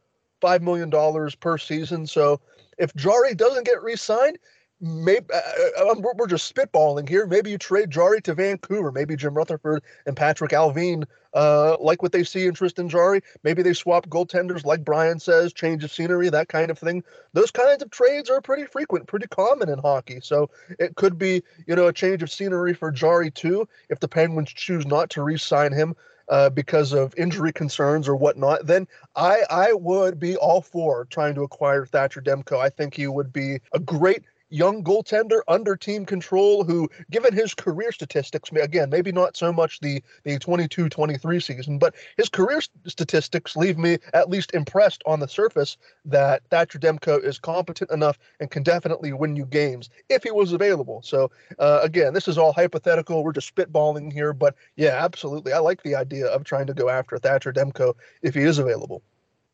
$5 0.43 0.63
million 0.63 1.31
per 1.41 1.59
season. 1.59 2.07
So 2.07 2.41
if 2.79 2.95
Jarry 2.95 3.35
doesn't 3.35 3.67
get 3.67 3.83
re 3.83 3.97
signed, 3.97 4.39
maybe 4.81 5.27
uh, 5.33 5.91
uh 5.91 5.95
we're 6.17 6.27
just 6.27 6.55
spitballing 6.55 7.09
here. 7.09 7.27
Maybe 7.27 7.51
you 7.51 7.59
trade 7.59 7.91
Jarry 7.91 8.21
to 8.23 8.35
Vancouver. 8.35 8.93
Maybe 8.93 9.17
Jim 9.17 9.35
Rutherford 9.35 9.83
and 10.07 10.17
Patrik 10.17 10.51
Allvin 10.53 11.05
uh, 11.35 11.77
like 11.81 12.03
what 12.03 12.13
they 12.13 12.25
see 12.25 12.47
in 12.47 12.55
Tristan 12.55 12.89
Jarry. 12.89 13.23
Maybe 13.43 13.63
they 13.63 13.73
swap 13.73 14.07
goaltenders, 14.09 14.65
like 14.65 14.85
Brian 14.85 15.21
says, 15.21 15.53
change 15.53 15.85
of 15.85 15.93
scenery, 15.93 16.29
that 16.31 16.49
kind 16.49 16.71
of 16.71 16.79
thing. 16.79 17.03
Those 17.33 17.51
kinds 17.51 17.83
of 17.83 17.91
trades 17.91 18.31
are 18.31 18.41
pretty 18.41 18.65
frequent, 18.65 19.07
pretty 19.07 19.27
common 19.29 19.69
in 19.69 19.79
hockey. 19.79 20.21
So 20.23 20.51
it 20.79 20.97
could 20.97 21.19
be, 21.19 21.43
you 21.67 21.77
know, 21.77 21.87
a 21.87 21.93
change 21.93 22.23
of 22.23 22.31
scenery 22.31 22.75
for 22.75 22.91
Jarry 22.91 23.31
too, 23.31 23.69
if 23.89 24.01
the 24.01 24.09
Penguins 24.09 24.51
choose 24.51 24.87
not 24.87 25.11
to 25.11 25.23
re-sign 25.23 25.73
him. 25.73 25.95
Uh, 26.29 26.49
because 26.49 26.93
of 26.93 27.13
injury 27.17 27.53
concerns 27.53 28.07
or 28.07 28.15
whatnot, 28.15 28.65
then 28.65 28.87
I 29.17 29.41
I 29.51 29.73
would 29.73 30.21
be 30.21 30.37
all 30.37 30.63
for 30.63 31.07
trying 31.07 31.35
to 31.35 31.43
acquire 31.43 31.85
Thatcher 31.85 32.23
Demko. 32.23 32.57
I 32.57 32.69
think 32.69 32.95
he 32.95 33.09
would 33.09 33.33
be 33.33 33.59
a 33.73 33.81
great 33.81 34.23
young 34.51 34.83
goaltender 34.85 35.41
under 35.49 35.77
team 35.77 36.05
control 36.05 36.65
who, 36.65 36.89
given 37.11 37.33
his 37.33 37.55
career 37.55 37.93
statistics, 37.93 38.51
again, 38.51 38.91
maybe 38.91 39.13
not 39.13 39.37
so 39.37 39.53
much 39.53 39.81
the, 39.81 40.03
the 40.25 40.39
22 40.39 40.89
23 40.89 41.41
season, 41.41 41.79
but 41.79 41.95
his 42.17 42.29
career 42.29 42.61
statistics 42.87 43.57
leave 43.57 43.79
me 43.79 43.99
at 44.13 44.29
least 44.29 44.53
impressed 44.55 45.03
on 45.07 45.21
the 45.21 45.29
surface 45.29 45.77
that 46.05 46.43
Thatcher 46.51 46.79
Demko 46.79 47.23
is 47.23 47.39
competent 47.39 47.91
enough 47.91 48.19
and 48.41 48.51
can 48.51 48.63
definitely 48.63 49.13
win 49.13 49.37
you 49.37 49.47
games 49.47 49.89
if 50.09 50.23
he 50.25 50.31
was 50.31 50.53
available. 50.53 51.01
So, 51.03 51.31
uh, 51.59 51.81
again, 51.83 52.13
this 52.13 52.29
is 52.29 52.37
all 52.37 52.53
hypothetical. 52.53 53.25
We're 53.25 53.33
just 53.33 53.55
spitballing 53.55 54.13
here, 54.13 54.33
but 54.33 54.55
yeah, 54.77 55.03
absolutely. 55.03 55.53
I 55.53 55.59
like 55.59 55.83
the 55.83 55.95
idea 55.95 56.27
of 56.27 56.45
trying 56.45 56.67
to 56.67 56.75
go 56.75 56.89
after 56.89 57.19
Thatcher 57.19 57.53
Demko 57.53 57.95
if 58.23 58.35
he 58.35 58.43
is 58.43 58.59
available. 58.59 59.03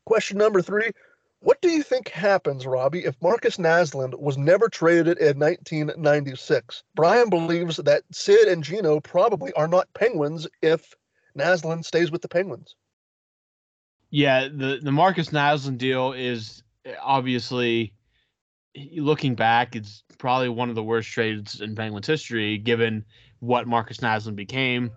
Question 0.07 0.39
number 0.39 0.63
three 0.63 0.91
what 1.41 1.61
do 1.61 1.69
you 1.69 1.83
think 1.83 2.09
happens, 2.09 2.67
Robbie, 2.67 3.05
if 3.05 3.15
Markus 3.21 3.57
Naslund 3.57 4.19
was 4.19 4.39
never 4.39 4.69
traded 4.69 5.19
in 5.19 5.39
1996? 5.39 6.83
Brian 6.95 7.29
believes 7.29 7.77
that 7.77 8.03
Sid 8.11 8.49
and 8.49 8.65
Geno 8.65 9.01
probably 9.01 9.53
are 9.53 9.69
not 9.69 9.93
Penguins 9.95 10.47
if 10.63 10.95
Naslund 11.39 11.85
stays 11.85 12.11
with 12.11 12.23
the 12.23 12.29
Penguins. 12.29 12.75
Yeah, 14.11 14.49
the 14.49 14.79
the 14.83 14.93
Markus 14.93 15.31
Naslund 15.31 15.79
deal 15.79 16.13
is 16.13 16.63
eh, 16.85 16.95
obviously 17.03 17.93
looking 18.95 19.35
back, 19.35 19.75
it's 19.75 20.05
probably 20.19 20.49
one 20.49 20.69
of 20.69 20.75
the 20.75 20.83
worst 20.83 21.11
trades 21.11 21.61
in 21.61 21.75
Penguins 21.75 22.07
history, 22.07 22.59
given 22.59 23.05
what 23.41 23.67
Markus 23.67 23.99
Naslund 23.99 24.37
became. 24.37 24.91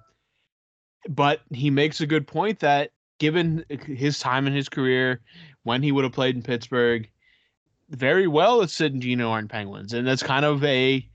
But 1.08 1.42
he 1.52 1.70
makes 1.70 2.02
a 2.02 2.08
good 2.08 2.28
point 2.28 2.60
that 2.60 2.92
given 3.20 3.66
eh, 3.70 3.78
his 3.78 4.20
time 4.20 4.48
in 4.48 4.54
his 4.54 4.70
career, 4.70 5.22
when 5.70 5.84
he 5.84 5.92
would 5.92 6.04
have 6.04 6.14
played 6.14 6.36
in 6.36 6.42
Pittsburgh. 6.42 7.08
Very 7.92 8.26
well 8.26 8.64
as 8.64 8.74
Sid 8.74 8.94
and 8.94 9.04
Geno 9.04 9.30
aren't 9.30 9.52
Penguins. 9.52 9.94
And 9.94 10.08
that's 10.08 10.24
kind 10.24 10.44
of 10.44 10.64
a, 10.64 11.08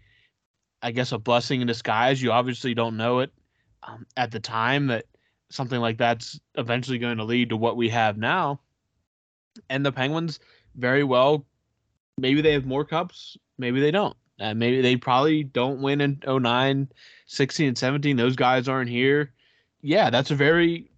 I 0.80 0.92
guess, 0.92 1.10
a 1.10 1.18
blessing 1.18 1.60
in 1.60 1.66
disguise. 1.66 2.22
You 2.22 2.30
obviously 2.30 2.72
don't 2.72 2.96
know 2.96 3.18
it 3.18 3.32
um, 3.82 4.06
at 4.16 4.30
the 4.30 4.38
time 4.38 4.86
that 4.86 5.06
something 5.50 5.80
like 5.80 5.98
that's 5.98 6.38
eventually 6.54 6.98
going 6.98 7.16
to 7.16 7.24
lead 7.24 7.48
to 7.48 7.56
what 7.56 7.76
we 7.76 7.88
have 7.88 8.16
now. 8.16 8.60
And 9.70 9.84
the 9.84 9.90
Penguins, 9.90 10.38
very 10.76 11.02
well, 11.02 11.44
maybe 12.16 12.40
they 12.40 12.52
have 12.52 12.64
more 12.64 12.84
cups, 12.84 13.36
maybe 13.58 13.80
they 13.80 13.90
don't. 13.90 14.16
And 14.38 14.60
maybe 14.60 14.82
they 14.82 14.94
probably 14.94 15.42
don't 15.42 15.82
win 15.82 16.00
in 16.00 16.20
09, 16.24 16.88
16, 17.26 17.68
and 17.68 17.78
17. 17.78 18.16
Those 18.16 18.36
guys 18.36 18.68
aren't 18.68 18.90
here. 18.90 19.32
Yeah, 19.82 20.10
that's 20.10 20.30
a 20.30 20.36
very 20.36 20.92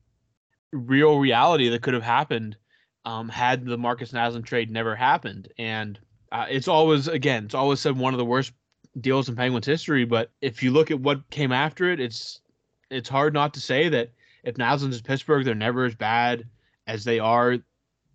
real 0.72 1.18
reality 1.18 1.70
that 1.70 1.80
could 1.80 1.94
have 1.94 2.02
happened 2.02 2.58
um, 3.06 3.28
had 3.28 3.64
the 3.64 3.78
Markus 3.78 4.12
Naslund 4.12 4.44
trade 4.44 4.70
never 4.70 4.94
happened. 4.96 5.48
And 5.56 5.98
uh, 6.32 6.46
it's 6.50 6.68
always, 6.68 7.06
again, 7.06 7.44
it's 7.44 7.54
always 7.54 7.80
said 7.80 7.96
one 7.96 8.12
of 8.12 8.18
the 8.18 8.25
worst 8.25 8.52
deals 9.00 9.28
in 9.28 9.36
Penguins 9.36 9.64
history. 9.64 10.04
But 10.04 10.32
if 10.42 10.62
you 10.62 10.72
look 10.72 10.90
at 10.90 11.00
what 11.00 11.30
came 11.30 11.52
after 11.52 11.90
it, 11.90 12.00
it's 12.00 12.40
it's 12.90 13.08
hard 13.08 13.32
not 13.32 13.54
to 13.54 13.60
say 13.60 13.88
that 13.88 14.10
if 14.44 14.56
Naslund's 14.56 15.00
Pittsburgh, 15.00 15.44
they're 15.44 15.54
never 15.54 15.84
as 15.84 15.94
bad 15.94 16.44
as 16.86 17.04
they 17.04 17.18
are 17.18 17.58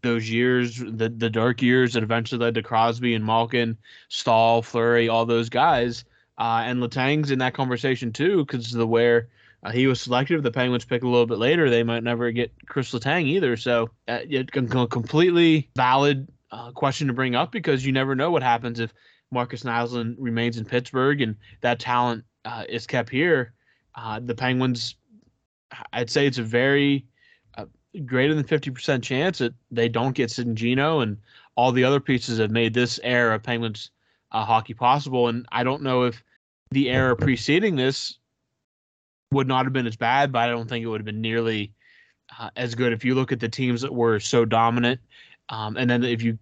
those 0.02 0.30
years, 0.30 0.78
the 0.78 1.10
the 1.10 1.30
dark 1.30 1.62
years 1.62 1.94
that 1.94 2.04
eventually 2.04 2.40
led 2.40 2.56
to 2.56 2.64
Crosby 2.64 3.16
and 3.16 3.26
Malkin, 3.26 3.78
Staal, 4.10 4.62
Fleury, 4.62 5.08
all 5.08 5.26
those 5.26 5.50
guys. 5.50 6.04
Uh, 6.38 6.64
and 6.66 6.82
Letang's 6.82 7.32
in 7.32 7.40
that 7.40 7.54
conversation 7.54 8.12
too, 8.12 8.44
because 8.46 8.72
the 8.72 8.88
where 8.88 9.30
uh, 9.64 9.72
he 9.72 9.88
was 9.88 10.02
selected. 10.02 10.38
If 10.38 10.44
the 10.44 10.52
Penguins 10.52 10.86
pick 10.86 11.04
a 11.04 11.08
little 11.08 11.26
bit 11.26 11.38
later, 11.38 11.70
they 11.70 11.84
might 11.84 12.04
never 12.04 12.32
get 12.32 12.52
Chris 12.68 12.92
Letang 12.92 13.26
either. 13.26 13.56
So 13.56 13.90
uh, 14.08 14.20
it's 14.28 14.50
a 14.56 14.88
completely 14.88 15.70
valid 15.76 16.28
uh, 16.52 16.72
question 16.72 17.08
to 17.08 17.14
bring 17.14 17.36
up 17.36 17.52
because 17.52 17.86
you 17.86 17.92
never 17.92 18.16
know 18.16 18.32
what 18.32 18.44
happens 18.44 18.80
if 18.80 18.94
Markus 19.32 19.64
Naslund 19.64 20.16
remains 20.18 20.58
in 20.58 20.66
Pittsburgh 20.66 21.22
and 21.22 21.36
that 21.62 21.80
talent 21.80 22.24
uh, 22.46 22.64
is 22.68 22.88
kept 22.88 23.10
here. 23.10 23.54
Uh, 23.96 24.20
the 24.20 24.36
Penguins, 24.36 24.96
I'd 25.94 26.10
say 26.10 26.26
it's 26.26 26.40
a 26.40 26.44
very 26.44 27.06
uh, 27.58 27.66
greater 28.06 28.34
than 28.34 28.44
50% 28.44 29.04
chance 29.04 29.38
that 29.38 29.54
they 29.70 29.88
don't 29.88 30.16
get 30.16 30.32
Sid 30.32 30.48
and 30.48 30.58
Geno 30.58 31.02
and 31.02 31.18
all 31.56 31.72
the 31.72 31.84
other 31.84 32.00
pieces 32.00 32.40
have 32.40 32.52
made 32.52 32.74
this 32.74 33.00
era 33.04 33.36
of 33.36 33.44
Penguins 33.44 33.92
hockey 34.32 34.74
possible. 34.74 35.28
And 35.28 35.46
I 35.52 35.64
don't 35.64 35.84
know 35.84 36.04
if 36.04 36.24
the 36.72 36.90
era 36.90 37.16
preceding 37.16 37.76
this 37.76 38.18
would 39.32 39.48
not 39.48 39.66
have 39.66 39.74
been 39.74 39.88
as 39.88 39.96
bad, 39.96 40.32
but 40.32 40.40
I 40.40 40.48
don't 40.48 40.68
think 40.68 40.84
it 40.84 40.88
would 40.88 41.00
have 41.00 41.06
been 41.06 41.22
nearly 41.22 41.72
uh, 42.38 42.50
as 42.56 42.76
good 42.76 42.94
if 42.94 43.06
you 43.06 43.16
look 43.16 43.32
at 43.32 43.40
the 43.40 43.50
teams 43.50 43.82
that 43.82 43.94
were 43.94 44.20
so 44.20 44.46
dominant. 44.46 45.00
Um, 45.50 45.78
and 45.78 45.90
then 45.90 46.04
if 46.04 46.22
you 46.22 46.38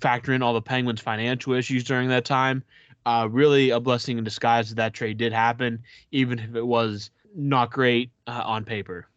factor 0.00 0.32
in 0.32 0.42
all 0.42 0.54
the 0.54 0.62
Penguins' 0.62 1.00
financial 1.00 1.54
issues 1.54 1.84
during 1.84 2.08
that 2.08 2.24
time, 2.24 2.62
uh, 3.06 3.28
really 3.30 3.70
a 3.70 3.80
blessing 3.80 4.18
in 4.18 4.24
disguise 4.24 4.68
that 4.68 4.76
that 4.76 4.94
trade 4.94 5.16
did 5.16 5.32
happen, 5.32 5.82
even 6.10 6.38
if 6.38 6.54
it 6.54 6.66
was 6.66 7.10
not 7.34 7.70
great 7.70 8.10
uh, 8.26 8.42
on 8.44 8.64
paper. 8.64 9.08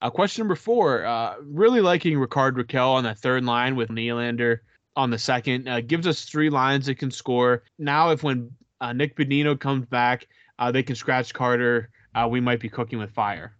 Uh, 0.00 0.10
question 0.10 0.42
number 0.42 0.54
four, 0.54 1.04
uh, 1.04 1.34
really 1.42 1.80
liking 1.80 2.18
Rickard 2.18 2.56
Rakell 2.56 2.94
on 2.94 3.04
that 3.04 3.18
third 3.18 3.44
line 3.44 3.74
with 3.74 3.88
Nylander 3.88 4.60
on 4.96 5.10
the 5.10 5.18
second. 5.18 5.68
Uh, 5.68 5.80
gives 5.80 6.06
us 6.06 6.24
three 6.24 6.50
lines 6.50 6.86
that 6.86 6.96
can 6.96 7.10
score. 7.10 7.64
Now, 7.78 8.10
if 8.10 8.22
when 8.22 8.50
uh, 8.80 8.92
Nick 8.92 9.16
Bonino 9.16 9.58
comes 9.58 9.86
back, 9.86 10.28
uh, 10.58 10.72
they 10.72 10.82
can 10.82 10.96
scratch 10.96 11.32
Carter. 11.32 11.90
Uh, 12.14 12.28
we 12.28 12.40
might 12.40 12.60
be 12.60 12.68
cooking 12.68 12.98
with 12.98 13.10
fire. 13.10 13.54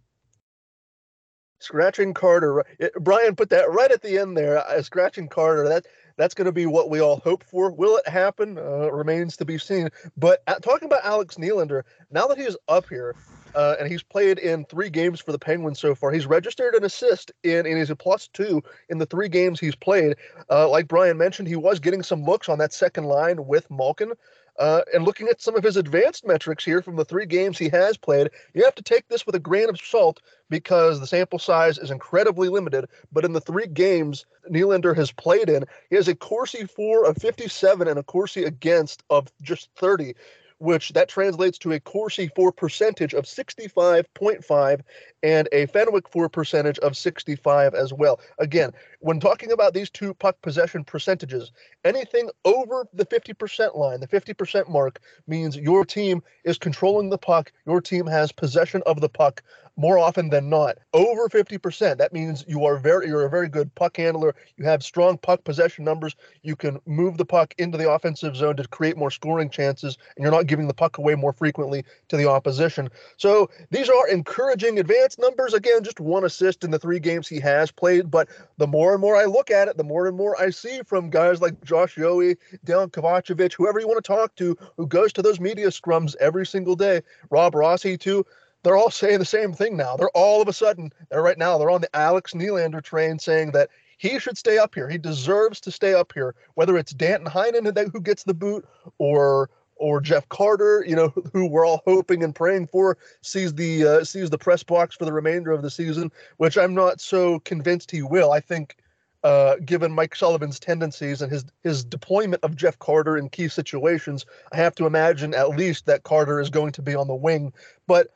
Scratching 1.61 2.13
Carter, 2.13 2.65
Brian 3.01 3.35
put 3.35 3.49
that 3.49 3.69
right 3.69 3.91
at 3.91 4.01
the 4.01 4.17
end 4.17 4.37
there. 4.37 4.59
Uh, 4.59 4.81
scratching 4.81 5.27
Carter, 5.27 5.67
that 5.67 5.85
that's 6.15 6.33
going 6.33 6.45
to 6.45 6.53
be 6.53 6.65
what 6.65 6.89
we 6.89 7.01
all 7.01 7.17
hope 7.17 7.43
for. 7.43 7.71
Will 7.71 7.97
it 7.97 8.07
happen? 8.07 8.57
Uh, 8.57 8.91
remains 8.91 9.35
to 9.37 9.45
be 9.45 9.57
seen. 9.57 9.89
But 10.15 10.41
uh, 10.47 10.55
talking 10.55 10.85
about 10.85 11.03
Alex 11.03 11.35
Nylander, 11.35 11.83
now 12.11 12.27
that 12.27 12.37
he's 12.37 12.55
up 12.69 12.87
here, 12.87 13.15
uh, 13.55 13.75
and 13.79 13.91
he's 13.91 14.03
played 14.03 14.39
in 14.39 14.63
three 14.65 14.89
games 14.89 15.19
for 15.19 15.31
the 15.31 15.39
Penguins 15.39 15.79
so 15.79 15.95
far. 15.95 16.11
He's 16.11 16.25
registered 16.27 16.75
an 16.75 16.85
assist 16.85 17.31
in, 17.43 17.65
and 17.65 17.77
he's 17.77 17.89
a 17.89 17.95
plus 17.95 18.29
two 18.29 18.61
in 18.89 18.97
the 18.97 19.05
three 19.05 19.27
games 19.27 19.59
he's 19.59 19.75
played. 19.75 20.15
Like 20.49 20.87
Brian 20.87 21.17
mentioned, 21.17 21.47
he 21.47 21.55
was 21.55 21.79
getting 21.79 22.03
some 22.03 22.23
looks 22.23 22.47
on 22.47 22.59
that 22.59 22.73
second 22.73 23.05
line 23.05 23.47
with 23.47 23.69
Malkin. 23.71 24.13
Uh, 24.57 24.81
and 24.93 25.05
looking 25.05 25.27
at 25.27 25.41
some 25.41 25.55
of 25.55 25.63
his 25.63 25.77
advanced 25.77 26.25
metrics 26.25 26.63
here 26.63 26.81
from 26.81 26.95
the 26.95 27.05
three 27.05 27.25
games 27.25 27.57
he 27.57 27.69
has 27.69 27.97
played, 27.97 28.29
you 28.53 28.63
have 28.63 28.75
to 28.75 28.83
take 28.83 29.07
this 29.07 29.25
with 29.25 29.35
a 29.35 29.39
grain 29.39 29.69
of 29.69 29.79
salt 29.79 30.21
because 30.49 30.99
the 30.99 31.07
sample 31.07 31.39
size 31.39 31.77
is 31.77 31.91
incredibly 31.91 32.49
limited. 32.49 32.87
But 33.11 33.25
in 33.25 33.33
the 33.33 33.41
three 33.41 33.67
games 33.67 34.25
Nylander 34.49 34.95
has 34.95 35.11
played 35.11 35.49
in, 35.49 35.63
he 35.89 35.95
has 35.95 36.07
a 36.07 36.15
Corsi 36.15 36.65
for 36.65 37.05
of 37.05 37.17
57 37.17 37.87
and 37.87 37.99
a 37.99 38.03
Corsi 38.03 38.43
against 38.43 39.03
of 39.09 39.31
just 39.41 39.69
30 39.77 40.13
which 40.59 40.89
that 40.89 41.07
translates 41.07 41.57
to 41.57 41.71
a 41.71 41.79
Corsi 41.79 42.29
for 42.35 42.51
percentage 42.51 43.13
of 43.13 43.23
65.5 43.23 44.81
and 45.23 45.49
a 45.51 45.65
Fenwick 45.67 46.07
for 46.09 46.29
percentage 46.29 46.77
of 46.79 46.95
65 46.95 47.73
as 47.73 47.93
well. 47.93 48.19
Again, 48.37 48.71
when 48.99 49.19
talking 49.19 49.51
about 49.51 49.73
these 49.73 49.89
two 49.89 50.13
puck 50.13 50.41
possession 50.41 50.83
percentages, 50.83 51.51
anything 51.83 52.29
over 52.45 52.85
the 52.93 53.05
50% 53.05 53.75
line, 53.75 53.99
the 53.99 54.07
50% 54.07 54.69
mark, 54.69 54.99
means 55.27 55.55
your 55.55 55.85
team 55.85 56.21
is 56.43 56.57
controlling 56.57 57.09
the 57.09 57.17
puck, 57.17 57.51
your 57.65 57.81
team 57.81 58.05
has 58.05 58.31
possession 58.31 58.81
of 58.85 59.01
the 59.01 59.09
puck 59.09 59.41
more 59.79 59.97
often 59.97 60.29
than 60.29 60.49
not. 60.49 60.77
Over 60.93 61.29
50%. 61.29 61.97
That 61.97 62.11
means 62.11 62.43
you 62.47 62.65
are 62.65 62.77
very 62.77 63.07
you're 63.07 63.25
a 63.25 63.29
very 63.29 63.47
good 63.47 63.73
puck 63.75 63.95
handler. 63.95 64.35
You 64.57 64.65
have 64.65 64.83
strong 64.83 65.17
puck 65.17 65.45
possession 65.45 65.85
numbers. 65.85 66.17
You 66.43 66.57
can 66.57 66.79
move 66.85 67.17
the 67.17 67.23
puck 67.23 67.55
into 67.57 67.77
the 67.77 67.89
offensive 67.89 68.35
zone 68.35 68.57
to 68.57 68.67
create 68.67 68.97
more 68.97 69.09
scoring 69.09 69.49
chances, 69.49 69.97
and 70.17 70.23
you're 70.23 70.33
not 70.33 70.47
giving 70.47 70.67
the 70.67 70.73
puck 70.73 70.97
away 70.97 71.15
more 71.15 71.31
frequently 71.31 71.85
to 72.09 72.17
the 72.17 72.27
opposition. 72.27 72.89
So 73.15 73.49
these 73.71 73.89
are 73.89 74.07
encouraging 74.09 74.79
advanced 74.79 75.17
numbers. 75.17 75.53
Again, 75.53 75.81
just 75.81 76.01
one 76.01 76.25
assist 76.25 76.65
in 76.65 76.71
the 76.71 76.79
three 76.79 76.99
games 76.99 77.29
he 77.29 77.39
has 77.39 77.71
played. 77.71 78.11
But 78.11 78.27
the 78.57 78.67
more 78.67 78.88
and 78.93 79.01
more 79.01 79.15
I 79.15 79.25
look 79.25 79.51
at 79.51 79.67
it, 79.67 79.77
the 79.77 79.83
more 79.83 80.07
and 80.07 80.17
more 80.17 80.39
I 80.39 80.49
see 80.49 80.81
from 80.85 81.09
guys 81.09 81.41
like 81.41 81.63
Josh 81.63 81.95
Yohe, 81.95 82.37
Dejan 82.65 82.91
Kovacevic, 82.91 83.53
whoever 83.53 83.79
you 83.79 83.87
want 83.87 84.03
to 84.03 84.07
talk 84.07 84.35
to, 84.35 84.57
who 84.77 84.87
goes 84.87 85.13
to 85.13 85.21
those 85.21 85.39
media 85.39 85.67
scrums 85.67 86.15
every 86.19 86.45
single 86.45 86.75
day. 86.75 87.01
Rob 87.29 87.55
Rossi 87.55 87.97
too 87.97 88.25
they're 88.63 88.75
all 88.75 88.91
saying 88.91 89.19
the 89.19 89.25
same 89.25 89.53
thing 89.53 89.77
now. 89.77 89.95
They're 89.95 90.09
all 90.09 90.41
of 90.41 90.47
a 90.47 90.53
sudden, 90.53 90.91
they're 91.09 91.21
right 91.21 91.37
now, 91.37 91.57
they're 91.57 91.69
on 91.69 91.81
the 91.81 91.95
Alex 91.95 92.33
Nylander 92.33 92.83
train 92.83 93.19
saying 93.19 93.51
that 93.51 93.69
he 93.97 94.19
should 94.19 94.37
stay 94.37 94.57
up 94.57 94.75
here. 94.75 94.89
He 94.89 94.97
deserves 94.97 95.59
to 95.61 95.71
stay 95.71 95.93
up 95.93 96.13
here, 96.13 96.35
whether 96.55 96.77
it's 96.77 96.93
Danton 96.93 97.29
Heinen 97.29 97.91
who 97.91 98.01
gets 98.01 98.23
the 98.23 98.33
boot 98.33 98.67
or 98.97 99.49
or 99.79 100.01
Jeff 100.01 100.27
Carter, 100.29 100.83
you 100.87 100.95
know, 100.95 101.09
who 101.33 101.47
we're 101.47 101.65
all 101.65 101.81
hoping 101.85 102.23
and 102.23 102.35
praying 102.35 102.67
for, 102.67 102.97
sees 103.21 103.53
the 103.53 103.85
uh, 103.85 104.03
sees 104.03 104.29
the 104.29 104.37
press 104.37 104.61
box 104.63 104.95
for 104.95 105.05
the 105.05 105.13
remainder 105.13 105.51
of 105.51 105.61
the 105.61 105.71
season, 105.71 106.11
which 106.37 106.57
I'm 106.57 106.75
not 106.75 107.01
so 107.01 107.39
convinced 107.39 107.89
he 107.89 108.01
will. 108.01 108.31
I 108.31 108.39
think, 108.39 108.75
uh, 109.23 109.55
given 109.65 109.91
Mike 109.91 110.15
Sullivan's 110.15 110.59
tendencies 110.59 111.21
and 111.21 111.31
his 111.31 111.45
his 111.63 111.83
deployment 111.83 112.43
of 112.43 112.55
Jeff 112.55 112.77
Carter 112.79 113.17
in 113.17 113.29
key 113.29 113.47
situations, 113.47 114.25
I 114.51 114.57
have 114.57 114.75
to 114.75 114.85
imagine 114.85 115.33
at 115.33 115.49
least 115.49 115.85
that 115.87 116.03
Carter 116.03 116.39
is 116.39 116.49
going 116.49 116.73
to 116.73 116.81
be 116.81 116.95
on 116.95 117.07
the 117.07 117.15
wing. 117.15 117.53
But 117.87 118.09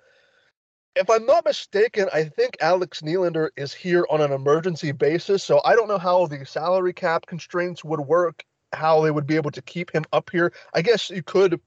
if 0.96 1.10
I'm 1.10 1.26
not 1.26 1.46
mistaken, 1.46 2.08
I 2.14 2.26
think 2.26 2.56
Alex 2.62 3.02
Nylander 3.02 3.50
is 3.58 3.74
here 3.74 4.06
on 4.12 4.22
an 4.22 4.32
emergency 4.32 4.92
basis. 4.92 5.44
So 5.44 5.60
I 5.66 5.76
don't 5.76 5.88
know 5.88 5.98
how 5.98 6.28
the 6.28 6.46
salary 6.46 6.94
cap 6.94 7.26
constraints 7.26 7.84
would 7.84 8.02
work 8.02 8.46
how 8.74 9.02
they 9.02 9.12
would 9.12 9.28
be 9.28 9.36
able 9.36 9.52
to 9.52 9.62
keep 9.62 9.92
him 9.92 10.04
up 10.14 10.30
here. 10.30 10.54
I 10.74 10.82
guess 10.82 11.10
you 11.10 11.24
could 11.24 11.60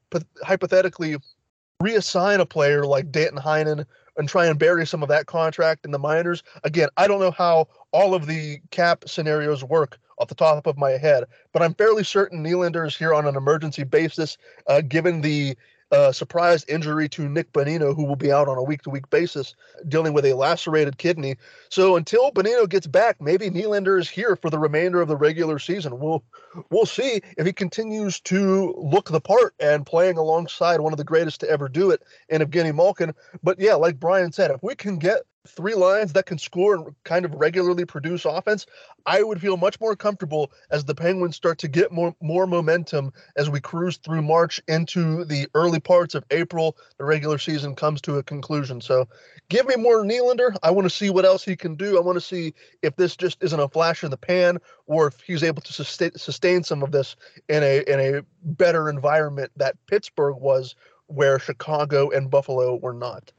hypothetically 0.43 1.17
reassign 1.83 2.41
a 2.41 2.47
player 2.47 2.85
like 2.85 3.13
Danton 3.13 3.39
Heinen 3.39 3.85
and 4.17 4.29
try 4.29 4.47
and 4.47 4.59
bury 4.59 4.87
some 4.87 5.03
of 5.03 5.09
that 5.09 5.27
contract 5.27 5.85
in 5.85 5.91
the 5.91 5.99
minors. 5.99 6.43
Again, 6.65 6.89
I 6.97 7.07
don't 7.07 7.21
know 7.21 7.31
how 7.31 7.69
all 7.93 8.15
of 8.15 8.27
the 8.27 8.61
cap 8.71 9.05
scenarios 9.07 9.63
work 9.63 9.99
off 10.19 10.29
the 10.29 10.35
top 10.35 10.67
of 10.67 10.79
my 10.79 10.93
head, 10.93 11.25
but 11.53 11.63
I'm 11.63 11.75
fairly 11.75 12.03
certain 12.03 12.43
Nylander 12.43 12.87
is 12.87 12.97
here 12.97 13.13
on 13.13 13.27
an 13.27 13.37
emergency 13.37 13.85
basis, 13.85 14.39
uh, 14.67 14.81
given 14.81 15.21
the 15.21 15.57
uh, 15.93 16.13
surprise 16.13 16.65
injury 16.69 17.09
to 17.09 17.29
Nick 17.29 17.53
Bonino, 17.53 17.95
who 17.95 18.05
will 18.05 18.17
be 18.17 18.33
out 18.33 18.49
on 18.49 18.59
a 18.59 18.63
week 18.63 18.83
to 18.83 18.91
week 18.91 19.09
basis 19.11 19.55
dealing 19.89 20.13
with 20.13 20.25
a 20.25 20.35
lacerated 20.35 20.99
kidney. 20.99 21.37
So 21.69 21.97
until 21.97 22.31
Bonino 22.33 22.69
gets 22.69 22.87
back, 22.87 23.21
maybe 23.21 23.51
Nylander 23.51 23.99
is 23.99 24.09
here 24.09 24.37
for 24.37 24.51
the 24.51 24.59
remainder 24.59 25.01
of 25.01 25.09
the 25.09 25.17
regular 25.17 25.59
season. 25.59 25.99
We'll 25.99 26.25
we'll 26.71 26.87
see 26.87 27.21
if 27.37 27.47
he 27.47 27.53
continues 27.53 28.21
to 28.21 28.75
look 28.77 29.11
the 29.11 29.21
part 29.21 29.55
and 29.61 29.87
playing 29.87 30.19
alongside 30.19 30.81
one 30.81 30.93
of 30.93 30.97
the 30.97 31.05
greatest 31.05 31.41
to 31.41 31.51
ever 31.51 31.69
do 31.69 31.91
it 31.91 32.03
in 32.29 32.43
Evgeny 32.43 32.75
Malkin. 32.75 33.15
But 33.43 33.61
yeah, 33.61 33.75
like 33.75 34.01
Brian 34.01 34.33
said, 34.33 34.51
if 34.51 34.63
we 34.63 34.75
can 34.75 34.99
get 34.99 35.23
three 35.49 35.75
lines 35.75 36.13
that 36.13 36.27
can 36.27 36.39
score 36.39 36.75
and 36.75 36.95
kind 37.05 37.25
of 37.25 37.35
regularly 37.35 37.85
produce 37.85 38.25
offense, 38.25 38.67
I 39.07 39.23
would 39.23 39.41
feel 39.41 39.57
much 39.57 39.81
more 39.81 39.97
comfortable 39.97 40.53
as 40.71 40.85
the 40.85 40.95
Penguins 40.95 41.37
start 41.37 41.59
to 41.59 41.69
get 41.69 41.93
more 41.93 42.15
more 42.21 42.47
momentum 42.47 43.13
as 43.37 43.49
we 43.49 43.61
cruise 43.61 43.97
through 43.99 44.23
March 44.23 44.61
into 44.69 45.25
the 45.25 45.49
early 45.55 45.81
parts 45.81 46.15
of 46.15 46.25
April. 46.31 46.77
The 46.99 47.05
regular 47.05 47.39
season 47.39 47.75
comes 47.75 48.01
to 48.03 48.19
a 48.19 48.23
conclusion. 48.23 48.81
So, 48.81 49.09
give 49.49 49.67
me 49.67 49.77
more 49.77 50.05
Nylander. 50.05 50.57
I 50.63 50.71
want 50.71 50.87
to 50.87 50.95
see 50.95 51.11
what 51.11 51.25
else 51.25 51.45
he 51.45 51.57
can 51.57 51.77
do. 51.77 51.97
I 51.97 52.01
want 52.01 52.17
to 52.17 52.21
see 52.21 52.55
if 52.83 52.97
this 52.97 53.17
just 53.17 53.43
isn't 53.43 53.61
a 53.61 53.69
flash 53.69 54.05
in 54.05 54.11
the 54.11 54.17
pan, 54.17 54.59
or 54.87 55.09
if 55.09 55.21
he's 55.21 55.43
able 55.43 55.63
to 55.63 55.73
sustain 55.73 56.13
sustain 56.17 56.63
some 56.63 56.83
of 56.83 56.93
this 56.93 57.17
in 57.49 57.63
a 57.63 57.83
in 57.87 58.01
a 58.01 58.23
better 58.43 58.89
environment 58.89 59.53
that 59.57 59.77
Pittsburgh 59.87 60.37
was, 60.37 60.75
where 61.07 61.39
Chicago 61.39 62.11
and 62.11 62.31
Buffalo 62.31 62.77
were 62.77 62.95
not. 62.95 63.33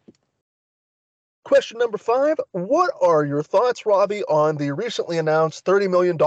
Question 1.48 1.78
number 1.78 1.98
five 1.98 2.36
What 2.52 2.92
are 3.02 3.24
your 3.24 3.42
thoughts, 3.42 3.86
Robbie, 3.86 4.22
on 4.24 4.58
the 4.58 4.74
recently 4.74 5.18
announced 5.18 5.64
$30 5.64 5.90
million 5.90 6.18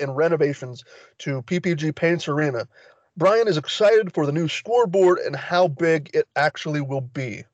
in 0.00 0.10
renovations 0.16 0.84
to 1.18 1.42
PPG 1.42 1.94
Paints 1.94 2.28
Arena? 2.28 2.66
Brian 3.14 3.46
is 3.46 3.58
excited 3.58 4.14
for 4.14 4.24
the 4.24 4.32
new 4.32 4.48
scoreboard 4.48 5.18
and 5.18 5.36
how 5.36 5.68
big 5.68 6.10
it 6.14 6.26
actually 6.34 6.80
will 6.80 7.02
be. 7.02 7.44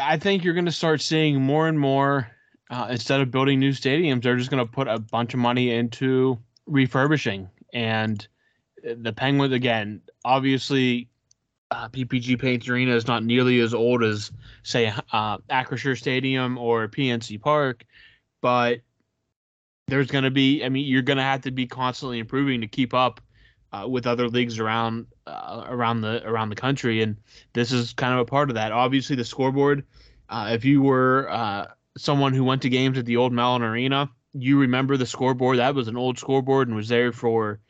I 0.00 0.18
think 0.18 0.44
you're 0.44 0.54
going 0.54 0.66
to 0.66 0.70
start 0.70 1.00
seeing 1.00 1.42
more 1.42 1.66
and 1.66 1.80
more. 1.80 2.30
Uh, 2.70 2.86
instead 2.92 3.20
of 3.20 3.32
building 3.32 3.58
new 3.58 3.72
stadiums, 3.72 4.22
they're 4.22 4.36
just 4.36 4.52
going 4.52 4.64
to 4.64 4.72
put 4.72 4.86
a 4.86 5.00
bunch 5.00 5.34
of 5.34 5.40
money 5.40 5.74
into 5.74 6.38
refurbishing. 6.64 7.50
And 7.74 8.24
the 8.84 9.12
Penguins, 9.12 9.52
again, 9.52 10.02
obviously 10.24 11.08
uh, 11.72 11.88
PPG 11.88 12.38
Paints 12.38 12.68
Arena 12.68 12.94
is 12.94 13.06
not 13.06 13.24
nearly 13.24 13.60
as 13.60 13.72
old 13.72 14.04
as, 14.04 14.30
say, 14.62 14.92
uh, 15.12 15.38
Acrisure 15.50 15.96
Stadium 15.96 16.58
or 16.58 16.86
PNC 16.88 17.40
Park, 17.40 17.84
but 18.42 18.80
there's 19.88 20.10
going 20.10 20.24
to 20.24 20.30
be. 20.30 20.64
I 20.64 20.68
mean, 20.68 20.86
you're 20.86 21.02
going 21.02 21.16
to 21.16 21.22
have 21.22 21.42
to 21.42 21.50
be 21.50 21.66
constantly 21.66 22.18
improving 22.18 22.60
to 22.60 22.66
keep 22.66 22.94
up 22.94 23.20
uh, 23.72 23.86
with 23.88 24.06
other 24.06 24.28
leagues 24.28 24.58
around 24.58 25.06
uh, 25.26 25.64
around 25.68 26.02
the 26.02 26.22
around 26.26 26.50
the 26.50 26.56
country, 26.56 27.02
and 27.02 27.16
this 27.54 27.72
is 27.72 27.92
kind 27.94 28.12
of 28.12 28.20
a 28.20 28.24
part 28.24 28.50
of 28.50 28.54
that. 28.54 28.72
Obviously, 28.72 29.16
the 29.16 29.24
scoreboard. 29.24 29.84
Uh, 30.28 30.50
if 30.52 30.64
you 30.64 30.82
were 30.82 31.28
uh, 31.30 31.66
someone 31.96 32.32
who 32.32 32.44
went 32.44 32.62
to 32.62 32.68
games 32.68 32.96
at 32.96 33.06
the 33.06 33.16
old 33.16 33.32
Mellon 33.32 33.62
Arena, 33.62 34.10
you 34.34 34.60
remember 34.60 34.96
the 34.96 35.06
scoreboard. 35.06 35.58
That 35.58 35.74
was 35.74 35.88
an 35.88 35.96
old 35.96 36.18
scoreboard 36.18 36.68
and 36.68 36.76
was 36.76 36.88
there 36.88 37.12
for 37.12 37.60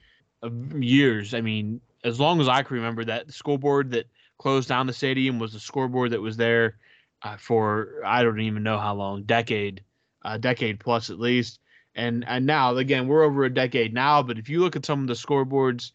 years. 0.78 1.34
I 1.34 1.40
mean, 1.40 1.80
as 2.04 2.18
long 2.18 2.40
as 2.40 2.48
I 2.48 2.62
can 2.62 2.76
remember, 2.76 3.04
that 3.04 3.32
scoreboard 3.32 3.90
that 3.92 4.06
closed 4.38 4.68
down 4.68 4.86
the 4.86 4.92
stadium 4.92 5.38
was 5.38 5.52
the 5.52 5.60
scoreboard 5.60 6.10
that 6.10 6.20
was 6.20 6.36
there 6.36 6.76
uh, 7.22 7.36
for 7.36 8.02
I 8.04 8.22
don't 8.22 8.40
even 8.40 8.62
know 8.62 8.78
how 8.78 8.94
long, 8.94 9.22
decade, 9.22 9.82
uh, 10.24 10.36
decade 10.36 10.80
plus 10.80 11.10
at 11.10 11.20
least. 11.20 11.60
And 11.94 12.24
and 12.26 12.46
now 12.46 12.76
again, 12.76 13.06
we're 13.06 13.22
over 13.22 13.44
a 13.44 13.52
decade 13.52 13.92
now. 13.92 14.22
But 14.22 14.38
if 14.38 14.48
you 14.48 14.60
look 14.60 14.76
at 14.76 14.86
some 14.86 15.02
of 15.02 15.06
the 15.06 15.14
scoreboards 15.14 15.92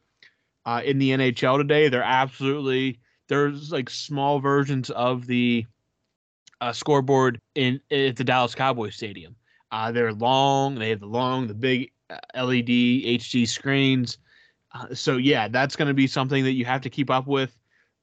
uh, 0.66 0.82
in 0.86 1.00
the 1.00 1.12
NHL 1.12 1.58
today, 1.58 1.90
they're 1.90 2.04
absolutely 2.04 3.00
there's 3.28 3.72
like 3.72 3.90
small 3.90 4.40
versions 4.40 4.90
of 4.92 5.28
the 5.28 5.66
uh, 6.62 6.72
scoreboard 6.72 7.40
in 7.56 7.80
at 7.92 8.16
the 8.16 8.24
Dallas 8.24 8.56
Cowboys 8.56 8.96
Stadium. 8.96 9.36
Uh, 9.72 9.92
they're 9.92 10.14
long. 10.14 10.76
They 10.76 10.90
have 10.90 11.02
the 11.02 11.08
long, 11.08 11.48
the 11.48 11.54
big 11.54 11.92
uh, 12.10 12.18
LED 12.36 12.70
HD 12.70 13.48
screens. 13.48 14.18
Uh, 14.78 14.94
so 14.94 15.18
yeah, 15.18 15.48
that's 15.48 15.76
going 15.76 15.88
to 15.88 15.94
be 15.94 16.08
something 16.08 16.44
that 16.44 16.54
you 16.54 16.66
have 16.66 16.82
to 16.82 16.90
keep 16.90 17.10
up 17.10 17.28
with. 17.28 17.58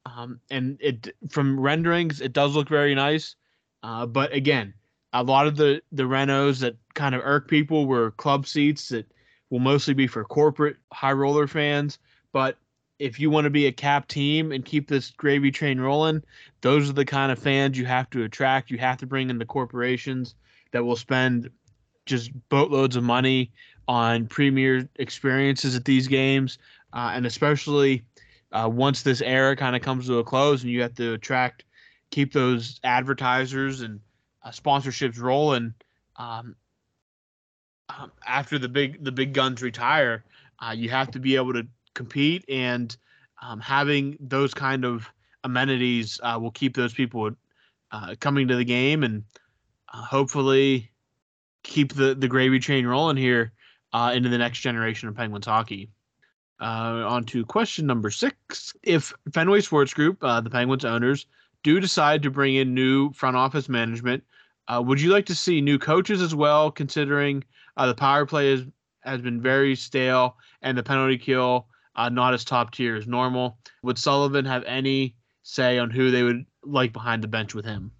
Um, 0.07 0.41
and 0.51 0.77
it 0.81 1.15
from 1.31 1.59
renderings, 1.59 2.21
it 2.21 2.33
does 2.33 2.55
look 2.55 2.69
very 2.69 2.95
nice. 2.95 3.37
Uh, 3.83 4.07
but 4.07 4.33
again, 4.33 4.75
a 5.13 5.23
lot 5.23 5.47
of 5.47 5.57
the 5.57 5.81
the 5.93 6.03
renos 6.03 6.61
that 6.61 6.77
kind 6.95 7.15
of 7.15 7.23
irk 7.25 7.49
people 7.49 7.87
were 7.87 8.11
club 8.13 8.47
seats 8.47 8.89
that 8.89 9.07
will 9.51 9.61
mostly 9.61 9.95
be 9.95 10.07
for 10.07 10.25
corporate 10.25 10.77
high 10.93 11.13
roller 11.13 11.47
fans. 11.47 11.99
But 12.33 12.59
if 12.99 13.19
you 13.19 13.31
want 13.31 13.45
to 13.45 13.51
be 13.51 13.67
a 13.67 13.73
cap 13.73 14.09
team 14.09 14.53
and 14.53 14.65
keep 14.65 14.89
this 14.89 15.11
gravy 15.11 15.51
train 15.51 15.81
rolling, 15.81 16.23
those 16.61 16.89
are 16.89 16.95
the 16.95 17.05
kind 17.05 17.33
of 17.33 17.39
fans 17.39 17.79
you 17.79 17.87
have 17.87 18.11
to 18.11 18.25
attract. 18.25 18.71
You 18.71 18.79
have 18.79 18.99
to 18.99 19.07
bring 19.07 19.31
in 19.31 19.39
the 19.39 19.45
corporations 19.45 20.35
that 20.73 20.85
will 20.85 20.97
spend 20.97 21.51
just 22.07 22.31
boatloads 22.49 22.97
of 22.97 23.03
money 23.03 23.51
on 23.89 24.27
premier 24.27 24.89
experiences 24.97 25.77
at 25.77 25.85
these 25.85 26.09
games, 26.09 26.59
uh, 26.93 27.13
and 27.15 27.27
especially 27.27 28.03
uh, 28.53 28.69
once 28.69 29.03
this 29.03 29.21
era 29.21 29.57
kind 29.57 29.77
of 29.77 29.83
comes 29.83 30.07
to 30.07 30.19
a 30.19 30.25
close 30.25 30.63
and 30.63 30.71
you 30.71 30.81
have 30.83 30.95
to 30.95 31.13
attract, 31.15 31.65
keep 32.11 32.33
those 32.33 32.81
advertisers 32.85 33.81
and 33.81 34.01
uh, 34.43 34.51
sponsorships 34.51 35.21
rolling. 35.21 35.75
Um, 36.17 36.55
um, 37.89 38.13
after 38.27 38.59
the 38.59 38.69
big 38.69 39.05
the 39.05 39.13
big 39.13 39.35
guns 39.35 39.61
retire, 39.61 40.25
uh, 40.61 40.73
you 40.73 40.89
have 40.89 41.11
to 41.11 41.19
be 41.19 41.37
able 41.37 41.53
to 41.53 41.67
compete, 41.93 42.45
and 42.49 42.97
um, 43.43 43.61
having 43.61 44.17
those 44.21 44.55
kind 44.55 44.85
of 44.85 45.11
amenities 45.45 46.19
uh, 46.23 46.39
will 46.41 46.51
keep 46.51 46.75
those 46.75 46.95
people 46.95 47.31
uh, 47.93 48.15
coming 48.21 48.49
to 48.49 48.57
the 48.57 48.65
game 48.65 49.05
and 49.05 49.23
hopefully 49.87 50.91
keep 51.65 51.95
the 51.95 52.15
the 52.15 52.29
gravy 52.29 52.61
train 52.61 52.87
rolling 52.87 53.17
here 53.17 53.53
uh, 53.93 54.13
into 54.15 54.29
the 54.29 54.39
next 54.39 54.61
generation 54.61 55.09
of 55.09 55.17
Penguins 55.17 55.47
hockey. 55.47 55.91
Uh, 56.61 57.05
on 57.09 57.25
to 57.25 57.45
question 57.45 57.87
number 57.87 58.11
six. 58.11 58.75
If 58.85 59.13
Fenway 59.33 59.61
Sports 59.61 59.93
Group, 59.93 60.23
uh, 60.23 60.41
the 60.41 60.51
Penguins 60.51 60.85
owners, 60.85 61.27
do 61.65 61.81
decide 61.81 62.23
to 62.23 62.31
bring 62.31 62.55
in 62.55 62.75
new 62.75 63.13
front 63.13 63.37
office 63.37 63.69
management, 63.69 64.23
uh, 64.69 64.81
would 64.85 65.01
you 65.01 65.11
like 65.11 65.27
to 65.27 65.35
see 65.35 65.61
new 65.61 65.79
coaches 65.79 66.23
as 66.23 66.35
well, 66.35 66.71
considering 66.71 67.43
uh, 67.77 67.87
the 67.87 67.95
power 67.95 68.25
play 68.25 68.53
is, 68.53 68.63
has 69.01 69.21
been 69.21 69.41
very 69.41 69.75
stale 69.75 70.37
and 70.63 70.79
the 70.79 70.83
penalty 70.83 71.19
kill 71.19 71.67
uh, 71.97 72.09
not 72.09 72.35
as 72.35 72.45
top 72.45 72.71
tier 72.71 72.95
as 72.95 73.07
normal? 73.07 73.59
Would 73.83 73.99
Sullivan 73.99 74.45
have 74.45 74.65
any 74.65 75.17
say 75.43 75.79
on 75.79 75.91
who 75.91 76.11
they 76.11 76.23
would 76.23 76.47
like 76.63 76.93
behind 76.93 77.23
the 77.23 77.29
bench 77.29 77.55
with 77.55 77.65
him? 77.65 77.91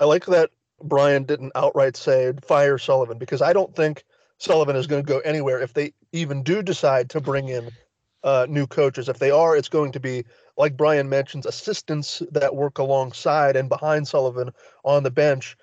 I 0.00 0.04
like 0.04 0.26
that 0.26 0.50
Brian 0.82 1.24
didn't 1.24 1.52
outright 1.54 1.96
say 1.96 2.32
fire 2.42 2.78
Sullivan 2.78 3.18
because 3.18 3.42
I 3.42 3.52
don't 3.52 3.74
think 3.74 4.04
Sullivan 4.38 4.76
is 4.76 4.86
going 4.86 5.04
to 5.04 5.12
go 5.12 5.18
anywhere 5.20 5.60
if 5.60 5.74
they 5.74 5.92
even 6.12 6.42
do 6.42 6.62
decide 6.62 7.10
to 7.10 7.20
bring 7.20 7.48
in 7.48 7.70
uh, 8.22 8.46
new 8.48 8.66
coaches. 8.66 9.08
If 9.08 9.18
they 9.18 9.30
are, 9.30 9.56
it's 9.56 9.68
going 9.68 9.92
to 9.92 10.00
be, 10.00 10.24
like 10.56 10.76
Brian 10.76 11.08
mentions, 11.08 11.46
assistants 11.46 12.22
that 12.32 12.56
work 12.56 12.78
alongside 12.78 13.56
and 13.56 13.68
behind 13.68 14.08
Sullivan 14.08 14.50
on 14.84 15.02
the 15.02 15.10
bench. 15.10 15.56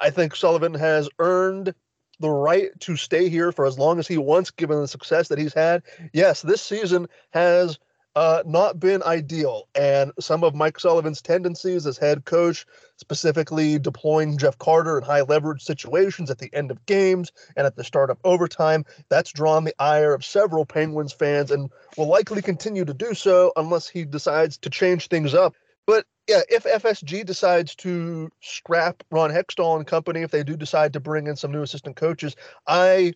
I 0.00 0.10
think 0.10 0.34
Sullivan 0.34 0.74
has 0.74 1.08
earned 1.18 1.74
the 2.20 2.30
right 2.30 2.70
to 2.80 2.96
stay 2.96 3.28
here 3.28 3.52
for 3.52 3.66
as 3.66 3.78
long 3.78 3.98
as 3.98 4.08
he 4.08 4.18
wants, 4.18 4.50
given 4.50 4.80
the 4.80 4.88
success 4.88 5.28
that 5.28 5.38
he's 5.38 5.54
had. 5.54 5.82
Yes, 6.12 6.42
this 6.42 6.62
season 6.62 7.08
has 7.32 7.78
uh, 8.16 8.42
not 8.46 8.78
been 8.78 9.02
ideal. 9.02 9.68
And 9.74 10.12
some 10.20 10.44
of 10.44 10.54
Mike 10.54 10.78
Sullivan's 10.78 11.20
tendencies 11.20 11.86
as 11.86 11.98
head 11.98 12.24
coach, 12.24 12.66
specifically 12.96 13.78
deploying 13.78 14.38
Jeff 14.38 14.58
Carter 14.58 14.98
in 14.98 15.04
high 15.04 15.22
leverage 15.22 15.62
situations 15.62 16.30
at 16.30 16.38
the 16.38 16.50
end 16.52 16.70
of 16.70 16.84
games 16.86 17.32
and 17.56 17.66
at 17.66 17.76
the 17.76 17.84
start 17.84 18.10
of 18.10 18.18
overtime, 18.24 18.84
that's 19.08 19.32
drawn 19.32 19.64
the 19.64 19.74
ire 19.78 20.14
of 20.14 20.24
several 20.24 20.64
Penguins 20.64 21.12
fans 21.12 21.50
and 21.50 21.70
will 21.96 22.08
likely 22.08 22.42
continue 22.42 22.84
to 22.84 22.94
do 22.94 23.14
so 23.14 23.52
unless 23.56 23.88
he 23.88 24.04
decides 24.04 24.58
to 24.58 24.70
change 24.70 25.08
things 25.08 25.34
up. 25.34 25.54
But 25.86 26.06
yeah, 26.28 26.40
if 26.48 26.64
FSG 26.64 27.26
decides 27.26 27.74
to 27.76 28.30
scrap 28.40 29.02
Ron 29.10 29.30
Hextall 29.30 29.76
and 29.76 29.86
company, 29.86 30.22
if 30.22 30.30
they 30.30 30.42
do 30.42 30.56
decide 30.56 30.94
to 30.94 31.00
bring 31.00 31.26
in 31.26 31.36
some 31.36 31.52
new 31.52 31.62
assistant 31.62 31.96
coaches, 31.96 32.34
I 32.66 33.14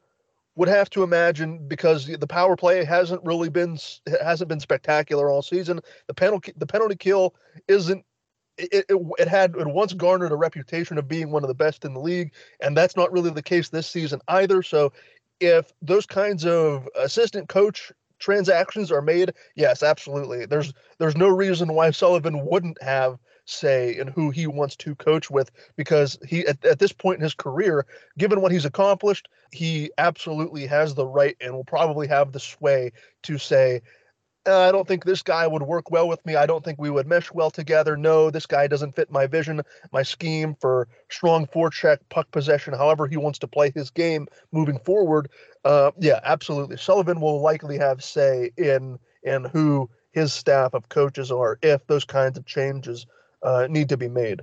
would 0.59 0.68
have 0.68 0.90
to 0.90 1.05
imagine 1.05 1.68
because 1.68 2.07
the 2.07 2.27
power 2.27 2.57
play 2.57 2.85
hasn't 2.85 3.25
really 3.25 3.49
been 3.49 3.79
hasn't 4.21 4.49
been 4.49 4.59
spectacular 4.59 5.31
all 5.31 5.40
season. 5.40 5.81
The 6.09 6.14
penalty 6.14 6.53
the 6.57 6.66
penalty 6.66 6.97
kill 6.97 7.37
isn't 7.68 8.05
it, 8.59 8.87
it, 8.88 8.97
it, 9.21 9.29
had 9.29 9.55
it 9.55 9.68
once 9.68 9.92
garnered 9.92 10.33
a 10.33 10.37
reputation 10.37 10.99
of 10.99 11.07
being 11.07 11.31
one 11.31 11.44
of 11.44 11.49
the 11.49 11.55
best 11.55 11.85
in 11.85 11.94
the 11.94 12.01
league, 12.01 12.33
and 12.61 12.77
that's 12.77 12.97
not 12.97 13.12
really 13.12 13.31
the 13.31 13.40
case 13.40 13.68
this 13.68 13.88
season 13.88 14.21
either. 14.27 14.64
So, 14.64 14.92
if 15.38 15.73
those 15.81 16.07
kinds 16.07 16.44
of 16.44 16.88
assistant 16.97 17.49
coach 17.49 17.92
transactions 18.18 18.90
are 18.90 19.01
made, 19.01 19.35
yes, 19.55 19.85
absolutely. 19.85 20.44
There's 20.44 20.75
there's 20.99 21.16
no 21.16 21.29
reason 21.29 21.73
why 21.73 21.92
Sullivan 21.92 22.44
wouldn't 22.44 22.83
have 22.83 23.16
say 23.50 23.96
and 23.98 24.11
who 24.11 24.30
he 24.30 24.46
wants 24.46 24.76
to 24.76 24.94
coach 24.94 25.30
with 25.30 25.50
because 25.76 26.18
he 26.26 26.46
at, 26.46 26.64
at 26.64 26.78
this 26.78 26.92
point 26.92 27.18
in 27.18 27.22
his 27.22 27.34
career 27.34 27.87
given 28.18 28.40
what 28.40 28.52
he's 28.52 28.64
accomplished 28.64 29.28
he 29.52 29.90
absolutely 29.98 30.66
has 30.66 30.94
the 30.94 31.06
right 31.06 31.37
and 31.40 31.54
will 31.54 31.64
probably 31.64 32.06
have 32.06 32.32
the 32.32 32.40
sway 32.40 32.92
to 33.22 33.38
say 33.38 33.80
uh, 34.46 34.61
I 34.61 34.72
don't 34.72 34.88
think 34.88 35.04
this 35.04 35.22
guy 35.22 35.46
would 35.46 35.62
work 35.62 35.90
well 35.90 36.08
with 36.08 36.24
me. 36.24 36.34
I 36.34 36.46
don't 36.46 36.64
think 36.64 36.80
we 36.80 36.88
would 36.88 37.06
mesh 37.06 37.30
well 37.32 37.50
together. 37.50 37.98
No, 37.98 38.30
this 38.30 38.46
guy 38.46 38.66
doesn't 38.66 38.96
fit 38.96 39.11
my 39.11 39.26
vision, 39.26 39.61
my 39.92 40.02
scheme 40.02 40.56
for 40.58 40.88
strong 41.11 41.46
forecheck, 41.46 41.98
puck 42.08 42.30
possession, 42.30 42.72
however 42.72 43.06
he 43.06 43.18
wants 43.18 43.38
to 43.40 43.46
play 43.46 43.70
his 43.74 43.90
game 43.90 44.26
moving 44.50 44.78
forward. 44.78 45.28
Uh, 45.64 45.90
yeah, 45.98 46.20
absolutely. 46.22 46.78
Sullivan 46.78 47.20
will 47.20 47.42
likely 47.42 47.76
have 47.76 48.02
say 48.02 48.50
in 48.56 48.98
in 49.22 49.44
who 49.44 49.90
his 50.12 50.32
staff 50.32 50.72
of 50.72 50.88
coaches 50.88 51.30
are 51.30 51.58
if 51.62 51.87
those 51.87 52.04
kinds 52.04 52.38
of 52.38 52.46
changes 52.46 53.06
uh, 53.42 53.66
need 53.68 53.88
to 53.88 53.96
be 53.96 54.09
made. 54.09 54.42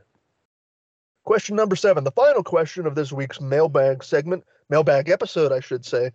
Question 1.23 1.55
number 1.55 1.75
seven, 1.75 2.03
the 2.03 2.11
final 2.11 2.43
question 2.43 2.85
of 2.85 2.95
this 2.95 3.11
week's 3.11 3.41
mailbag 3.41 4.03
segment, 4.03 4.43
mailbag 4.69 5.09
episode, 5.09 5.51
I 5.51 5.59
should 5.59 5.83
say. 5.83 6.11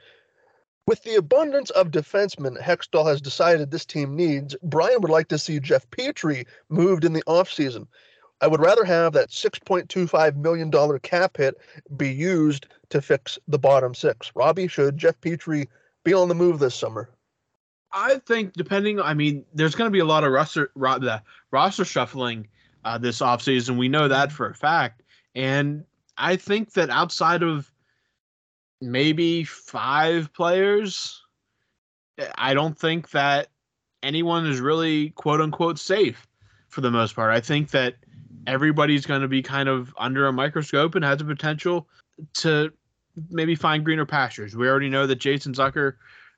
With 0.86 1.02
the 1.02 1.16
abundance 1.16 1.70
of 1.70 1.90
defensemen 1.90 2.60
Hextall 2.60 3.06
has 3.06 3.20
decided 3.20 3.70
this 3.70 3.84
team 3.84 4.16
needs, 4.16 4.56
Brian 4.62 5.00
would 5.00 5.10
like 5.10 5.28
to 5.28 5.38
see 5.38 5.60
Jeff 5.60 5.88
Petry 5.90 6.46
moved 6.68 7.04
in 7.04 7.12
the 7.12 7.22
offseason. 7.24 7.86
I 8.40 8.46
would 8.46 8.60
rather 8.60 8.84
have 8.84 9.12
that 9.12 9.30
$6.25 9.30 10.36
million 10.36 10.98
cap 11.00 11.36
hit 11.36 11.56
be 11.96 12.10
used 12.10 12.66
to 12.88 13.02
fix 13.02 13.38
the 13.48 13.58
bottom 13.58 13.94
six. 13.94 14.32
Robbie, 14.34 14.68
should 14.68 14.96
Jeff 14.96 15.20
Petry 15.20 15.66
be 16.04 16.14
on 16.14 16.28
the 16.28 16.34
move 16.34 16.58
this 16.58 16.74
summer? 16.74 17.10
I 17.92 18.18
think, 18.18 18.54
depending, 18.54 19.00
I 19.00 19.14
mean, 19.14 19.44
there's 19.52 19.74
going 19.74 19.88
to 19.88 19.92
be 19.92 19.98
a 19.98 20.04
lot 20.04 20.24
of 20.24 20.32
roster, 20.32 20.70
roster 21.50 21.84
shuffling 21.84 22.48
uh, 22.84 22.98
this 22.98 23.20
offseason. 23.20 23.76
We 23.76 23.88
know 23.88 24.08
that 24.08 24.32
for 24.32 24.48
a 24.48 24.54
fact. 24.54 25.02
And 25.34 25.84
I 26.16 26.36
think 26.36 26.72
that 26.72 26.90
outside 26.90 27.42
of 27.42 27.70
maybe 28.80 29.44
five 29.44 30.32
players, 30.32 31.22
I 32.36 32.54
don't 32.54 32.78
think 32.78 33.10
that 33.10 33.48
anyone 34.02 34.46
is 34.46 34.60
really 34.60 35.10
quote 35.10 35.40
unquote 35.40 35.78
safe 35.78 36.26
for 36.68 36.80
the 36.80 36.90
most 36.90 37.14
part. 37.14 37.32
I 37.32 37.40
think 37.40 37.70
that 37.70 37.96
everybody's 38.46 39.06
going 39.06 39.20
to 39.22 39.28
be 39.28 39.42
kind 39.42 39.68
of 39.68 39.94
under 39.98 40.26
a 40.26 40.32
microscope 40.32 40.94
and 40.94 41.04
has 41.04 41.18
the 41.18 41.24
potential 41.24 41.88
to 42.34 42.72
maybe 43.30 43.54
find 43.54 43.84
greener 43.84 44.06
pastures. 44.06 44.56
We 44.56 44.68
already 44.68 44.88
know 44.88 45.06
that 45.06 45.16
Jason 45.16 45.52
Zucker 45.52 45.94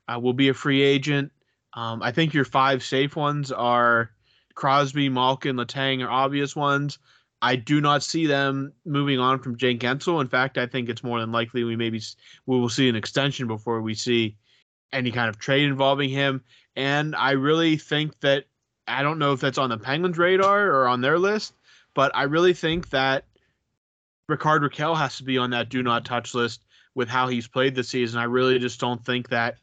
uh, 0.07 0.19
will 0.19 0.33
be 0.33 0.49
a 0.49 0.53
free 0.53 0.81
agent. 0.81 1.31
Um, 1.75 2.01
I 2.03 2.11
think 2.11 2.33
your 2.33 2.45
five 2.45 2.83
safe 2.83 3.15
ones 3.15 3.51
are 3.51 4.11
Crosby, 4.55 5.09
Malkin, 5.09 5.55
Letang 5.55 6.03
are 6.05 6.11
obvious 6.11 6.55
ones. 6.55 6.99
I 7.41 7.57
do 7.57 7.81
not 7.81 8.03
see 8.03 8.25
them 8.25 8.71
moving 8.85 9.19
on 9.19 9.39
from 9.39 9.57
Jake 9.57 9.79
Guentzel. 9.79 10.21
In 10.21 10.29
fact, 10.29 10.57
I 10.57 10.65
think 10.65 10.87
it's 10.87 11.03
more 11.03 11.19
than 11.19 11.31
likely 11.31 11.63
we 11.63 11.75
maybe 11.75 12.01
we 12.45 12.59
will 12.59 12.69
see 12.69 12.87
an 12.87 12.95
extension 12.95 13.47
before 13.47 13.81
we 13.81 13.93
see 13.95 14.37
any 14.93 15.11
kind 15.11 15.27
of 15.27 15.37
trade 15.39 15.65
involving 15.65 16.09
him. 16.09 16.41
And 16.75 17.15
I 17.15 17.31
really 17.31 17.75
think 17.75 18.19
that 18.21 18.45
I 18.87 19.03
don't 19.03 19.19
know 19.19 19.33
if 19.33 19.41
that's 19.41 19.57
on 19.57 19.69
the 19.69 19.77
Penguins' 19.77 20.17
radar 20.17 20.67
or 20.67 20.87
on 20.87 21.01
their 21.01 21.19
list, 21.19 21.53
but 21.93 22.11
I 22.15 22.23
really 22.23 22.53
think 22.53 22.89
that 22.91 23.25
Rickard 24.29 24.61
Rakell 24.61 24.97
has 24.97 25.17
to 25.17 25.23
be 25.23 25.37
on 25.37 25.49
that 25.49 25.69
do 25.69 25.83
not 25.83 26.05
touch 26.05 26.33
list 26.33 26.63
with 26.95 27.09
how 27.09 27.27
he's 27.27 27.47
played 27.47 27.75
this 27.75 27.89
season. 27.89 28.19
I 28.19 28.25
really 28.25 28.59
just 28.59 28.79
don't 28.79 29.03
think 29.03 29.29
that 29.29 29.57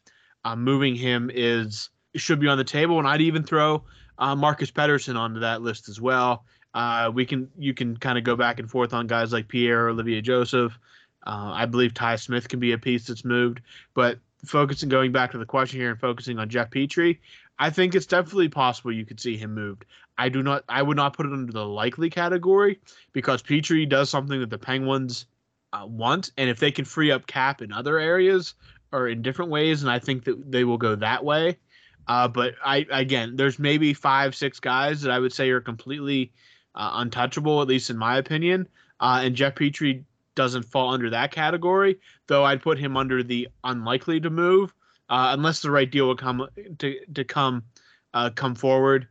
uh, 0.45 0.55
moving 0.55 0.95
him 0.95 1.31
is 1.33 1.89
should 2.15 2.39
be 2.39 2.47
on 2.47 2.57
the 2.57 2.63
table. 2.63 2.99
And 2.99 3.07
I'd 3.07 3.21
even 3.21 3.43
throw 3.43 3.83
uh, 4.17 4.35
Marcus 4.35 4.71
Pettersson 4.71 5.17
onto 5.17 5.39
that 5.39 5.61
list 5.61 5.89
as 5.89 5.99
well. 5.99 6.45
Uh, 6.73 7.11
we 7.13 7.25
can 7.25 7.49
you 7.57 7.73
can 7.73 7.97
kind 7.97 8.17
of 8.17 8.23
go 8.23 8.35
back 8.35 8.59
and 8.59 8.69
forth 8.69 8.93
on 8.93 9.07
guys 9.07 9.33
like 9.33 9.47
Pierre 9.47 9.89
Olivier 9.89 10.21
Joseph. 10.21 10.77
Uh, 11.25 11.51
I 11.53 11.65
believe 11.65 11.93
Ty 11.93 12.15
Smith 12.15 12.47
can 12.47 12.59
be 12.59 12.71
a 12.71 12.77
piece 12.77 13.07
that's 13.07 13.25
moved, 13.25 13.61
but 13.93 14.19
focusing 14.45 14.89
going 14.89 15.11
back 15.11 15.31
to 15.31 15.37
the 15.37 15.45
question 15.45 15.79
here 15.79 15.91
and 15.91 15.99
focusing 15.99 16.39
on 16.39 16.49
Jeff 16.49 16.71
Petry, 16.71 17.19
I 17.59 17.69
think 17.69 17.93
it's 17.93 18.07
definitely 18.07 18.49
possible 18.49 18.91
you 18.91 19.05
could 19.05 19.19
see 19.19 19.37
him 19.37 19.53
moved. 19.53 19.85
I 20.17 20.29
do 20.29 20.41
not 20.41 20.63
I 20.69 20.81
would 20.81 20.97
not 20.97 21.15
put 21.15 21.25
it 21.25 21.33
under 21.33 21.51
the 21.51 21.65
likely 21.65 22.09
category 22.09 22.79
because 23.13 23.43
Petry 23.43 23.87
does 23.87 24.09
something 24.09 24.39
that 24.39 24.49
the 24.49 24.57
Penguins 24.57 25.25
uh, 25.73 25.85
want, 25.85 26.31
and 26.37 26.49
if 26.49 26.59
they 26.59 26.71
can 26.71 26.85
free 26.85 27.11
up 27.11 27.27
cap 27.27 27.61
in 27.61 27.71
other 27.71 27.97
areas 27.97 28.55
or 28.91 29.07
in 29.07 29.21
different 29.21 29.51
ways, 29.51 29.83
and 29.83 29.91
I 29.91 29.99
think 29.99 30.25
that 30.25 30.51
they 30.51 30.63
will 30.63 30.77
go 30.77 30.95
that 30.95 31.23
way. 31.23 31.57
Uh, 32.11 32.27
but 32.27 32.55
I 32.61 32.85
again, 32.91 33.37
there's 33.37 33.57
maybe 33.57 33.93
five, 33.93 34.35
six 34.35 34.59
guys 34.59 35.01
that 35.01 35.11
I 35.11 35.19
would 35.19 35.31
say 35.31 35.49
are 35.51 35.61
completely 35.61 36.33
uh, 36.75 36.91
untouchable, 36.95 37.61
at 37.61 37.69
least 37.69 37.89
in 37.89 37.97
my 37.97 38.17
opinion. 38.17 38.67
Uh, 38.99 39.21
and 39.23 39.33
Jeff 39.33 39.55
Petry 39.55 40.03
doesn't 40.35 40.63
fall 40.63 40.89
under 40.89 41.09
that 41.09 41.31
category, 41.31 41.97
though 42.27 42.43
I'd 42.43 42.61
put 42.61 42.77
him 42.77 42.97
under 42.97 43.23
the 43.23 43.47
unlikely 43.63 44.19
to 44.19 44.29
move, 44.29 44.73
uh, 45.07 45.31
unless 45.37 45.61
the 45.61 45.71
right 45.71 45.89
deal 45.89 46.07
will 46.07 46.17
come 46.17 46.49
to 46.79 46.99
to 47.13 47.23
come 47.23 47.63
uh, 48.13 48.29
come 48.29 48.55
forward. 48.55 49.07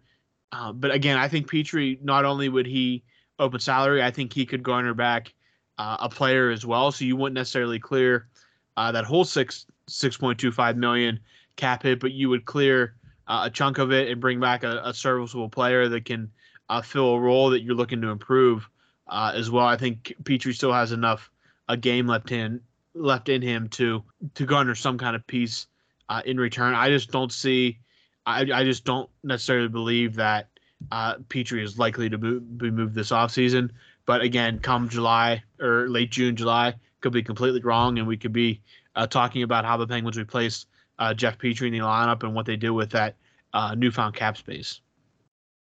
Uh, 0.53 0.71
but 0.71 0.91
again, 0.91 1.17
I 1.17 1.27
think 1.27 1.51
Petry 1.51 2.03
not 2.03 2.27
only 2.27 2.51
would 2.51 2.67
he 2.67 3.03
open 3.39 3.61
salary, 3.61 4.03
I 4.03 4.11
think 4.11 4.31
he 4.31 4.45
could 4.45 4.63
garner 4.63 4.93
back 4.93 5.33
a 5.79 6.11
player 6.11 6.51
as 6.51 6.67
well. 6.67 6.93
So 6.93 7.07
you 7.07 7.17
wouldn't 7.17 7.37
necessarily 7.37 7.79
clear 7.79 8.29
that 8.77 9.07
whole 9.07 9.25
six 9.25 9.65
six 9.89 10.19
point 10.19 10.39
two 10.39 10.53
five 10.53 10.77
million 10.77 11.19
cap 11.61 11.83
hit, 11.83 12.01
but 12.01 12.13
you 12.13 12.29
would 12.31 12.45
clear 12.45 12.95
uh, 13.29 13.43
a 13.45 13.51
chunk 13.51 13.79
of 13.79 13.93
it 13.93 14.09
and 14.09 14.21
bring 14.21 14.41
back 14.41 14.65
a, 14.65 14.81
a 14.85 14.95
serviceable 14.95 15.49
player 15.49 15.89
that 15.89 16.05
can 16.05 16.31
uh, 16.69 16.81
fill 16.81 17.15
a 17.15 17.21
role 17.21 17.51
that 17.51 17.61
you're 17.61 17.75
looking 17.75 18.01
to 18.01 18.09
improve 18.09 18.69
uh, 19.07 19.33
as 19.35 19.51
well. 19.51 19.67
I 19.67 19.77
think 19.77 20.15
Petry 20.23 20.55
still 20.55 20.73
has 20.73 20.93
enough 20.93 21.31
a 21.69 21.77
game 21.77 22.07
left 22.07 22.33
in 22.33 22.61
left 22.95 23.29
in 23.29 23.43
him 23.43 23.69
to 23.69 24.03
to 24.35 24.47
garner 24.47 24.75
some 24.75 24.99
kind 24.99 25.15
of 25.15 25.25
piece 25.27 25.67
uh, 26.09 26.23
in 26.25 26.39
return. 26.39 26.75
I 26.75 26.89
just 26.89 27.11
don't 27.11 27.33
see. 27.33 27.79
I, 28.27 28.41
I 28.53 28.65
just 28.65 28.85
don't 28.85 29.09
necessarily 29.23 29.69
believe 29.69 30.17
that 30.17 30.49
uh, 30.91 31.17
Petry 31.29 31.63
is 31.63 31.79
likely 31.79 32.09
to 32.11 32.19
be 32.19 32.71
moved 32.71 32.95
this 32.95 33.11
offseason. 33.11 33.71
But 34.07 34.23
again, 34.23 34.59
come 34.59 34.89
July 34.89 35.43
or 35.61 35.89
late 35.89 36.11
June, 36.11 36.37
July, 36.37 36.75
could 37.01 37.13
be 37.13 37.23
completely 37.23 37.61
wrong, 37.61 37.99
and 37.99 38.07
we 38.07 38.17
could 38.17 38.33
be 38.33 38.61
uh, 38.97 39.07
talking 39.07 39.43
about 39.43 39.65
how 39.65 39.77
the 39.77 39.87
Penguins 39.87 40.19
replace 40.19 40.67
uh, 41.01 41.15
Jeff 41.15 41.39
Petry 41.39 41.67
in 41.67 41.73
the 41.73 41.81
lineup 41.81 42.23
and 42.23 42.35
what 42.35 42.47
they 42.47 42.57
do 42.57 42.73
with 42.73 42.91
that 42.91 43.17
uh, 43.53 43.75
newfound 43.75 44.15
cap 44.15 44.37
space. 44.37 44.81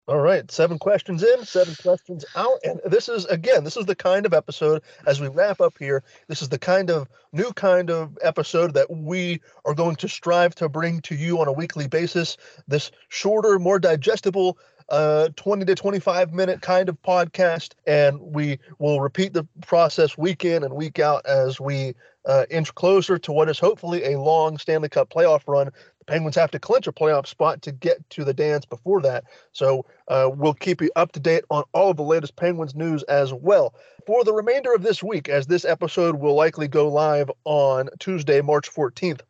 All 0.08 0.18
right, 0.18 0.50
seven 0.50 0.80
questions 0.80 1.22
in, 1.22 1.44
seven 1.44 1.76
questions 1.80 2.24
out. 2.34 2.58
And 2.64 2.80
this 2.84 3.08
is, 3.08 3.24
again, 3.26 3.62
this 3.62 3.76
is 3.76 3.86
the 3.86 3.94
kind 3.94 4.26
of 4.26 4.34
episode, 4.34 4.82
as 5.06 5.20
we 5.20 5.28
wrap 5.28 5.60
up 5.60 5.74
here, 5.78 6.02
this 6.26 6.42
is 6.42 6.48
the 6.48 6.58
kind 6.58 6.90
of 6.90 7.08
new 7.32 7.52
kind 7.52 7.88
of 7.88 8.18
episode 8.20 8.74
that 8.74 8.90
we 8.90 9.40
are 9.64 9.74
going 9.74 9.94
to 9.96 10.08
strive 10.08 10.56
to 10.56 10.68
bring 10.68 11.00
to 11.02 11.14
you 11.14 11.40
on 11.40 11.46
a 11.46 11.52
weekly 11.52 11.86
basis. 11.86 12.36
This 12.66 12.90
shorter, 13.10 13.60
more 13.60 13.78
digestible, 13.78 14.58
uh, 14.88 15.28
20 15.36 15.64
to 15.64 15.74
25 15.74 16.32
minute 16.32 16.60
kind 16.60 16.88
of 16.88 17.00
podcast. 17.02 17.74
And 17.86 18.20
we 18.20 18.58
will 18.78 19.00
repeat 19.00 19.32
the 19.32 19.46
process 19.66 20.16
week 20.18 20.44
in 20.44 20.62
and 20.62 20.74
week 20.74 20.98
out 20.98 21.24
as 21.26 21.60
we 21.60 21.94
uh, 22.24 22.46
inch 22.50 22.74
closer 22.74 23.18
to 23.18 23.32
what 23.32 23.48
is 23.48 23.58
hopefully 23.58 24.04
a 24.04 24.20
long 24.20 24.58
Stanley 24.58 24.88
Cup 24.88 25.10
playoff 25.10 25.42
run. 25.46 25.70
The 25.98 26.04
Penguins 26.06 26.36
have 26.36 26.50
to 26.52 26.58
clinch 26.58 26.86
a 26.86 26.92
playoff 26.92 27.26
spot 27.26 27.62
to 27.62 27.72
get 27.72 28.08
to 28.10 28.24
the 28.24 28.34
dance 28.34 28.64
before 28.64 29.00
that. 29.02 29.24
So 29.52 29.86
uh, 30.08 30.30
we'll 30.32 30.54
keep 30.54 30.80
you 30.80 30.90
up 30.96 31.12
to 31.12 31.20
date 31.20 31.44
on 31.50 31.64
all 31.72 31.90
of 31.90 31.96
the 31.96 32.02
latest 32.02 32.36
Penguins 32.36 32.74
news 32.74 33.02
as 33.04 33.32
well. 33.32 33.74
For 34.06 34.24
the 34.24 34.32
remainder 34.32 34.74
of 34.74 34.82
this 34.82 35.02
week, 35.02 35.28
as 35.28 35.46
this 35.46 35.64
episode 35.64 36.16
will 36.16 36.34
likely 36.34 36.66
go 36.66 36.88
live 36.88 37.30
on 37.44 37.88
Tuesday, 38.00 38.40
March 38.40 38.68
14th, 38.70 39.20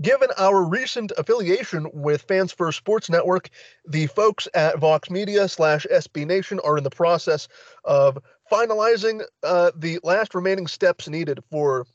Given 0.00 0.30
our 0.38 0.64
recent 0.64 1.12
affiliation 1.18 1.86
with 1.92 2.22
Fans 2.22 2.52
First 2.52 2.78
Sports 2.78 3.10
Network, 3.10 3.50
the 3.86 4.06
folks 4.06 4.48
at 4.54 4.78
Vox 4.78 5.10
Media 5.10 5.46
slash 5.46 5.86
SB 5.92 6.26
Nation 6.26 6.58
are 6.64 6.78
in 6.78 6.84
the 6.84 6.90
process 6.90 7.48
of 7.84 8.18
finalizing 8.50 9.22
uh, 9.42 9.72
the 9.76 10.00
last 10.02 10.34
remaining 10.34 10.66
steps 10.66 11.06
needed 11.06 11.40
for 11.50 11.86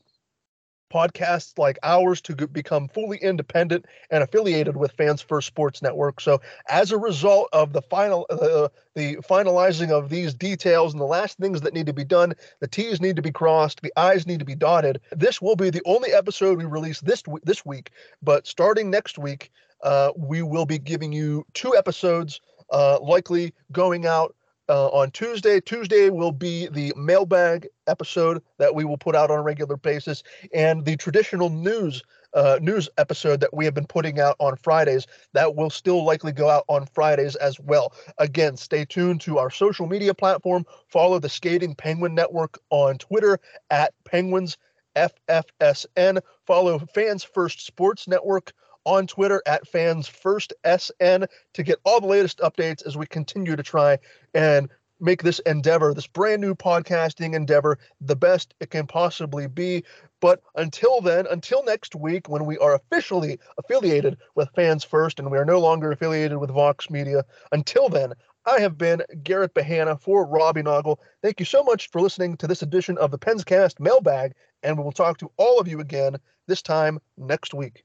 podcasts 0.92 1.58
like 1.58 1.78
ours 1.82 2.20
to 2.22 2.34
become 2.34 2.88
fully 2.88 3.18
independent 3.18 3.86
and 4.10 4.22
affiliated 4.22 4.76
with 4.76 4.92
Fans 4.92 5.20
First 5.20 5.46
Sports 5.46 5.82
Network. 5.82 6.20
So, 6.20 6.40
as 6.68 6.92
a 6.92 6.98
result 6.98 7.48
of 7.52 7.72
the 7.72 7.82
final, 7.82 8.26
uh, 8.30 8.68
the 8.94 9.16
finalizing 9.16 9.90
of 9.90 10.08
these 10.08 10.34
details 10.34 10.92
and 10.92 11.00
the 11.00 11.06
last 11.06 11.38
things 11.38 11.60
that 11.62 11.74
need 11.74 11.86
to 11.86 11.92
be 11.92 12.04
done, 12.04 12.34
the 12.60 12.68
T's 12.68 13.00
need 13.00 13.16
to 13.16 13.22
be 13.22 13.32
crossed, 13.32 13.82
the 13.82 13.92
I's 13.96 14.26
need 14.26 14.38
to 14.38 14.44
be 14.44 14.54
dotted. 14.54 15.00
This 15.12 15.42
will 15.42 15.56
be 15.56 15.70
the 15.70 15.82
only 15.84 16.12
episode 16.12 16.58
we 16.58 16.64
release 16.64 17.00
this 17.00 17.22
this 17.42 17.64
week. 17.64 17.90
But 18.22 18.46
starting 18.46 18.90
next 18.90 19.18
week, 19.18 19.50
uh, 19.82 20.12
we 20.16 20.42
will 20.42 20.66
be 20.66 20.78
giving 20.78 21.12
you 21.12 21.44
two 21.54 21.74
episodes, 21.76 22.40
uh, 22.70 22.98
likely 23.00 23.54
going 23.72 24.06
out 24.06 24.35
uh, 24.68 24.88
on 24.88 25.10
Tuesday. 25.10 25.60
Tuesday 25.60 26.10
will 26.10 26.32
be 26.32 26.68
the 26.68 26.92
mailbag 26.96 27.68
episode 27.86 28.42
that 28.58 28.74
we 28.74 28.84
will 28.84 28.98
put 28.98 29.14
out 29.14 29.30
on 29.30 29.38
a 29.38 29.42
regular 29.42 29.76
basis, 29.76 30.22
and 30.52 30.84
the 30.84 30.96
traditional 30.96 31.50
news 31.50 32.02
uh, 32.34 32.58
news 32.60 32.88
episode 32.98 33.40
that 33.40 33.54
we 33.54 33.64
have 33.64 33.72
been 33.72 33.86
putting 33.86 34.20
out 34.20 34.36
on 34.38 34.56
Fridays. 34.56 35.06
That 35.32 35.54
will 35.54 35.70
still 35.70 36.04
likely 36.04 36.32
go 36.32 36.50
out 36.50 36.64
on 36.68 36.86
Fridays 36.86 37.34
as 37.36 37.58
well. 37.58 37.94
Again, 38.18 38.56
stay 38.56 38.84
tuned 38.84 39.22
to 39.22 39.38
our 39.38 39.50
social 39.50 39.86
media 39.86 40.12
platform. 40.12 40.66
Follow 40.88 41.18
the 41.18 41.30
Skating 41.30 41.74
Penguin 41.74 42.14
Network 42.14 42.58
on 42.70 42.98
Twitter 42.98 43.38
at 43.70 43.94
Penguins 44.04 44.58
FFSN. 44.96 46.20
Follow 46.46 46.78
Fans 46.94 47.24
First 47.24 47.64
Sports 47.64 48.06
Network 48.06 48.52
on 48.86 49.06
Twitter 49.06 49.42
at 49.46 49.66
Fans 49.68 50.08
First 50.08 50.54
SN 50.64 51.26
to 51.52 51.62
get 51.62 51.78
all 51.84 52.00
the 52.00 52.06
latest 52.06 52.38
updates 52.38 52.86
as 52.86 52.96
we 52.96 53.04
continue 53.04 53.56
to 53.56 53.62
try 53.62 53.98
and 54.32 54.70
make 55.00 55.22
this 55.22 55.40
endeavor, 55.40 55.92
this 55.92 56.06
brand 56.06 56.40
new 56.40 56.54
podcasting 56.54 57.34
endeavor, 57.34 57.78
the 58.00 58.16
best 58.16 58.54
it 58.60 58.70
can 58.70 58.86
possibly 58.86 59.46
be. 59.46 59.84
But 60.20 60.40
until 60.54 61.00
then, 61.02 61.26
until 61.30 61.62
next 61.64 61.94
week, 61.94 62.28
when 62.28 62.46
we 62.46 62.56
are 62.58 62.74
officially 62.74 63.38
affiliated 63.58 64.16
with 64.34 64.48
Fans 64.54 64.84
First 64.84 65.18
and 65.18 65.30
we 65.30 65.36
are 65.36 65.44
no 65.44 65.60
longer 65.60 65.92
affiliated 65.92 66.38
with 66.38 66.50
Vox 66.50 66.88
Media, 66.88 67.24
until 67.52 67.88
then, 67.88 68.14
I 68.46 68.60
have 68.60 68.78
been 68.78 69.02
Garrett 69.24 69.54
Bahana 69.54 70.00
for 70.00 70.24
Robbie 70.24 70.62
Noggle. 70.62 70.98
Thank 71.20 71.40
you 71.40 71.46
so 71.46 71.64
much 71.64 71.90
for 71.90 72.00
listening 72.00 72.36
to 72.38 72.46
this 72.46 72.62
edition 72.62 72.96
of 72.98 73.10
the 73.10 73.18
Penscast 73.18 73.80
Mailbag, 73.80 74.34
and 74.62 74.78
we 74.78 74.84
will 74.84 74.92
talk 74.92 75.18
to 75.18 75.30
all 75.36 75.58
of 75.58 75.66
you 75.66 75.80
again 75.80 76.16
this 76.46 76.62
time 76.62 77.00
next 77.18 77.52
week. 77.52 77.84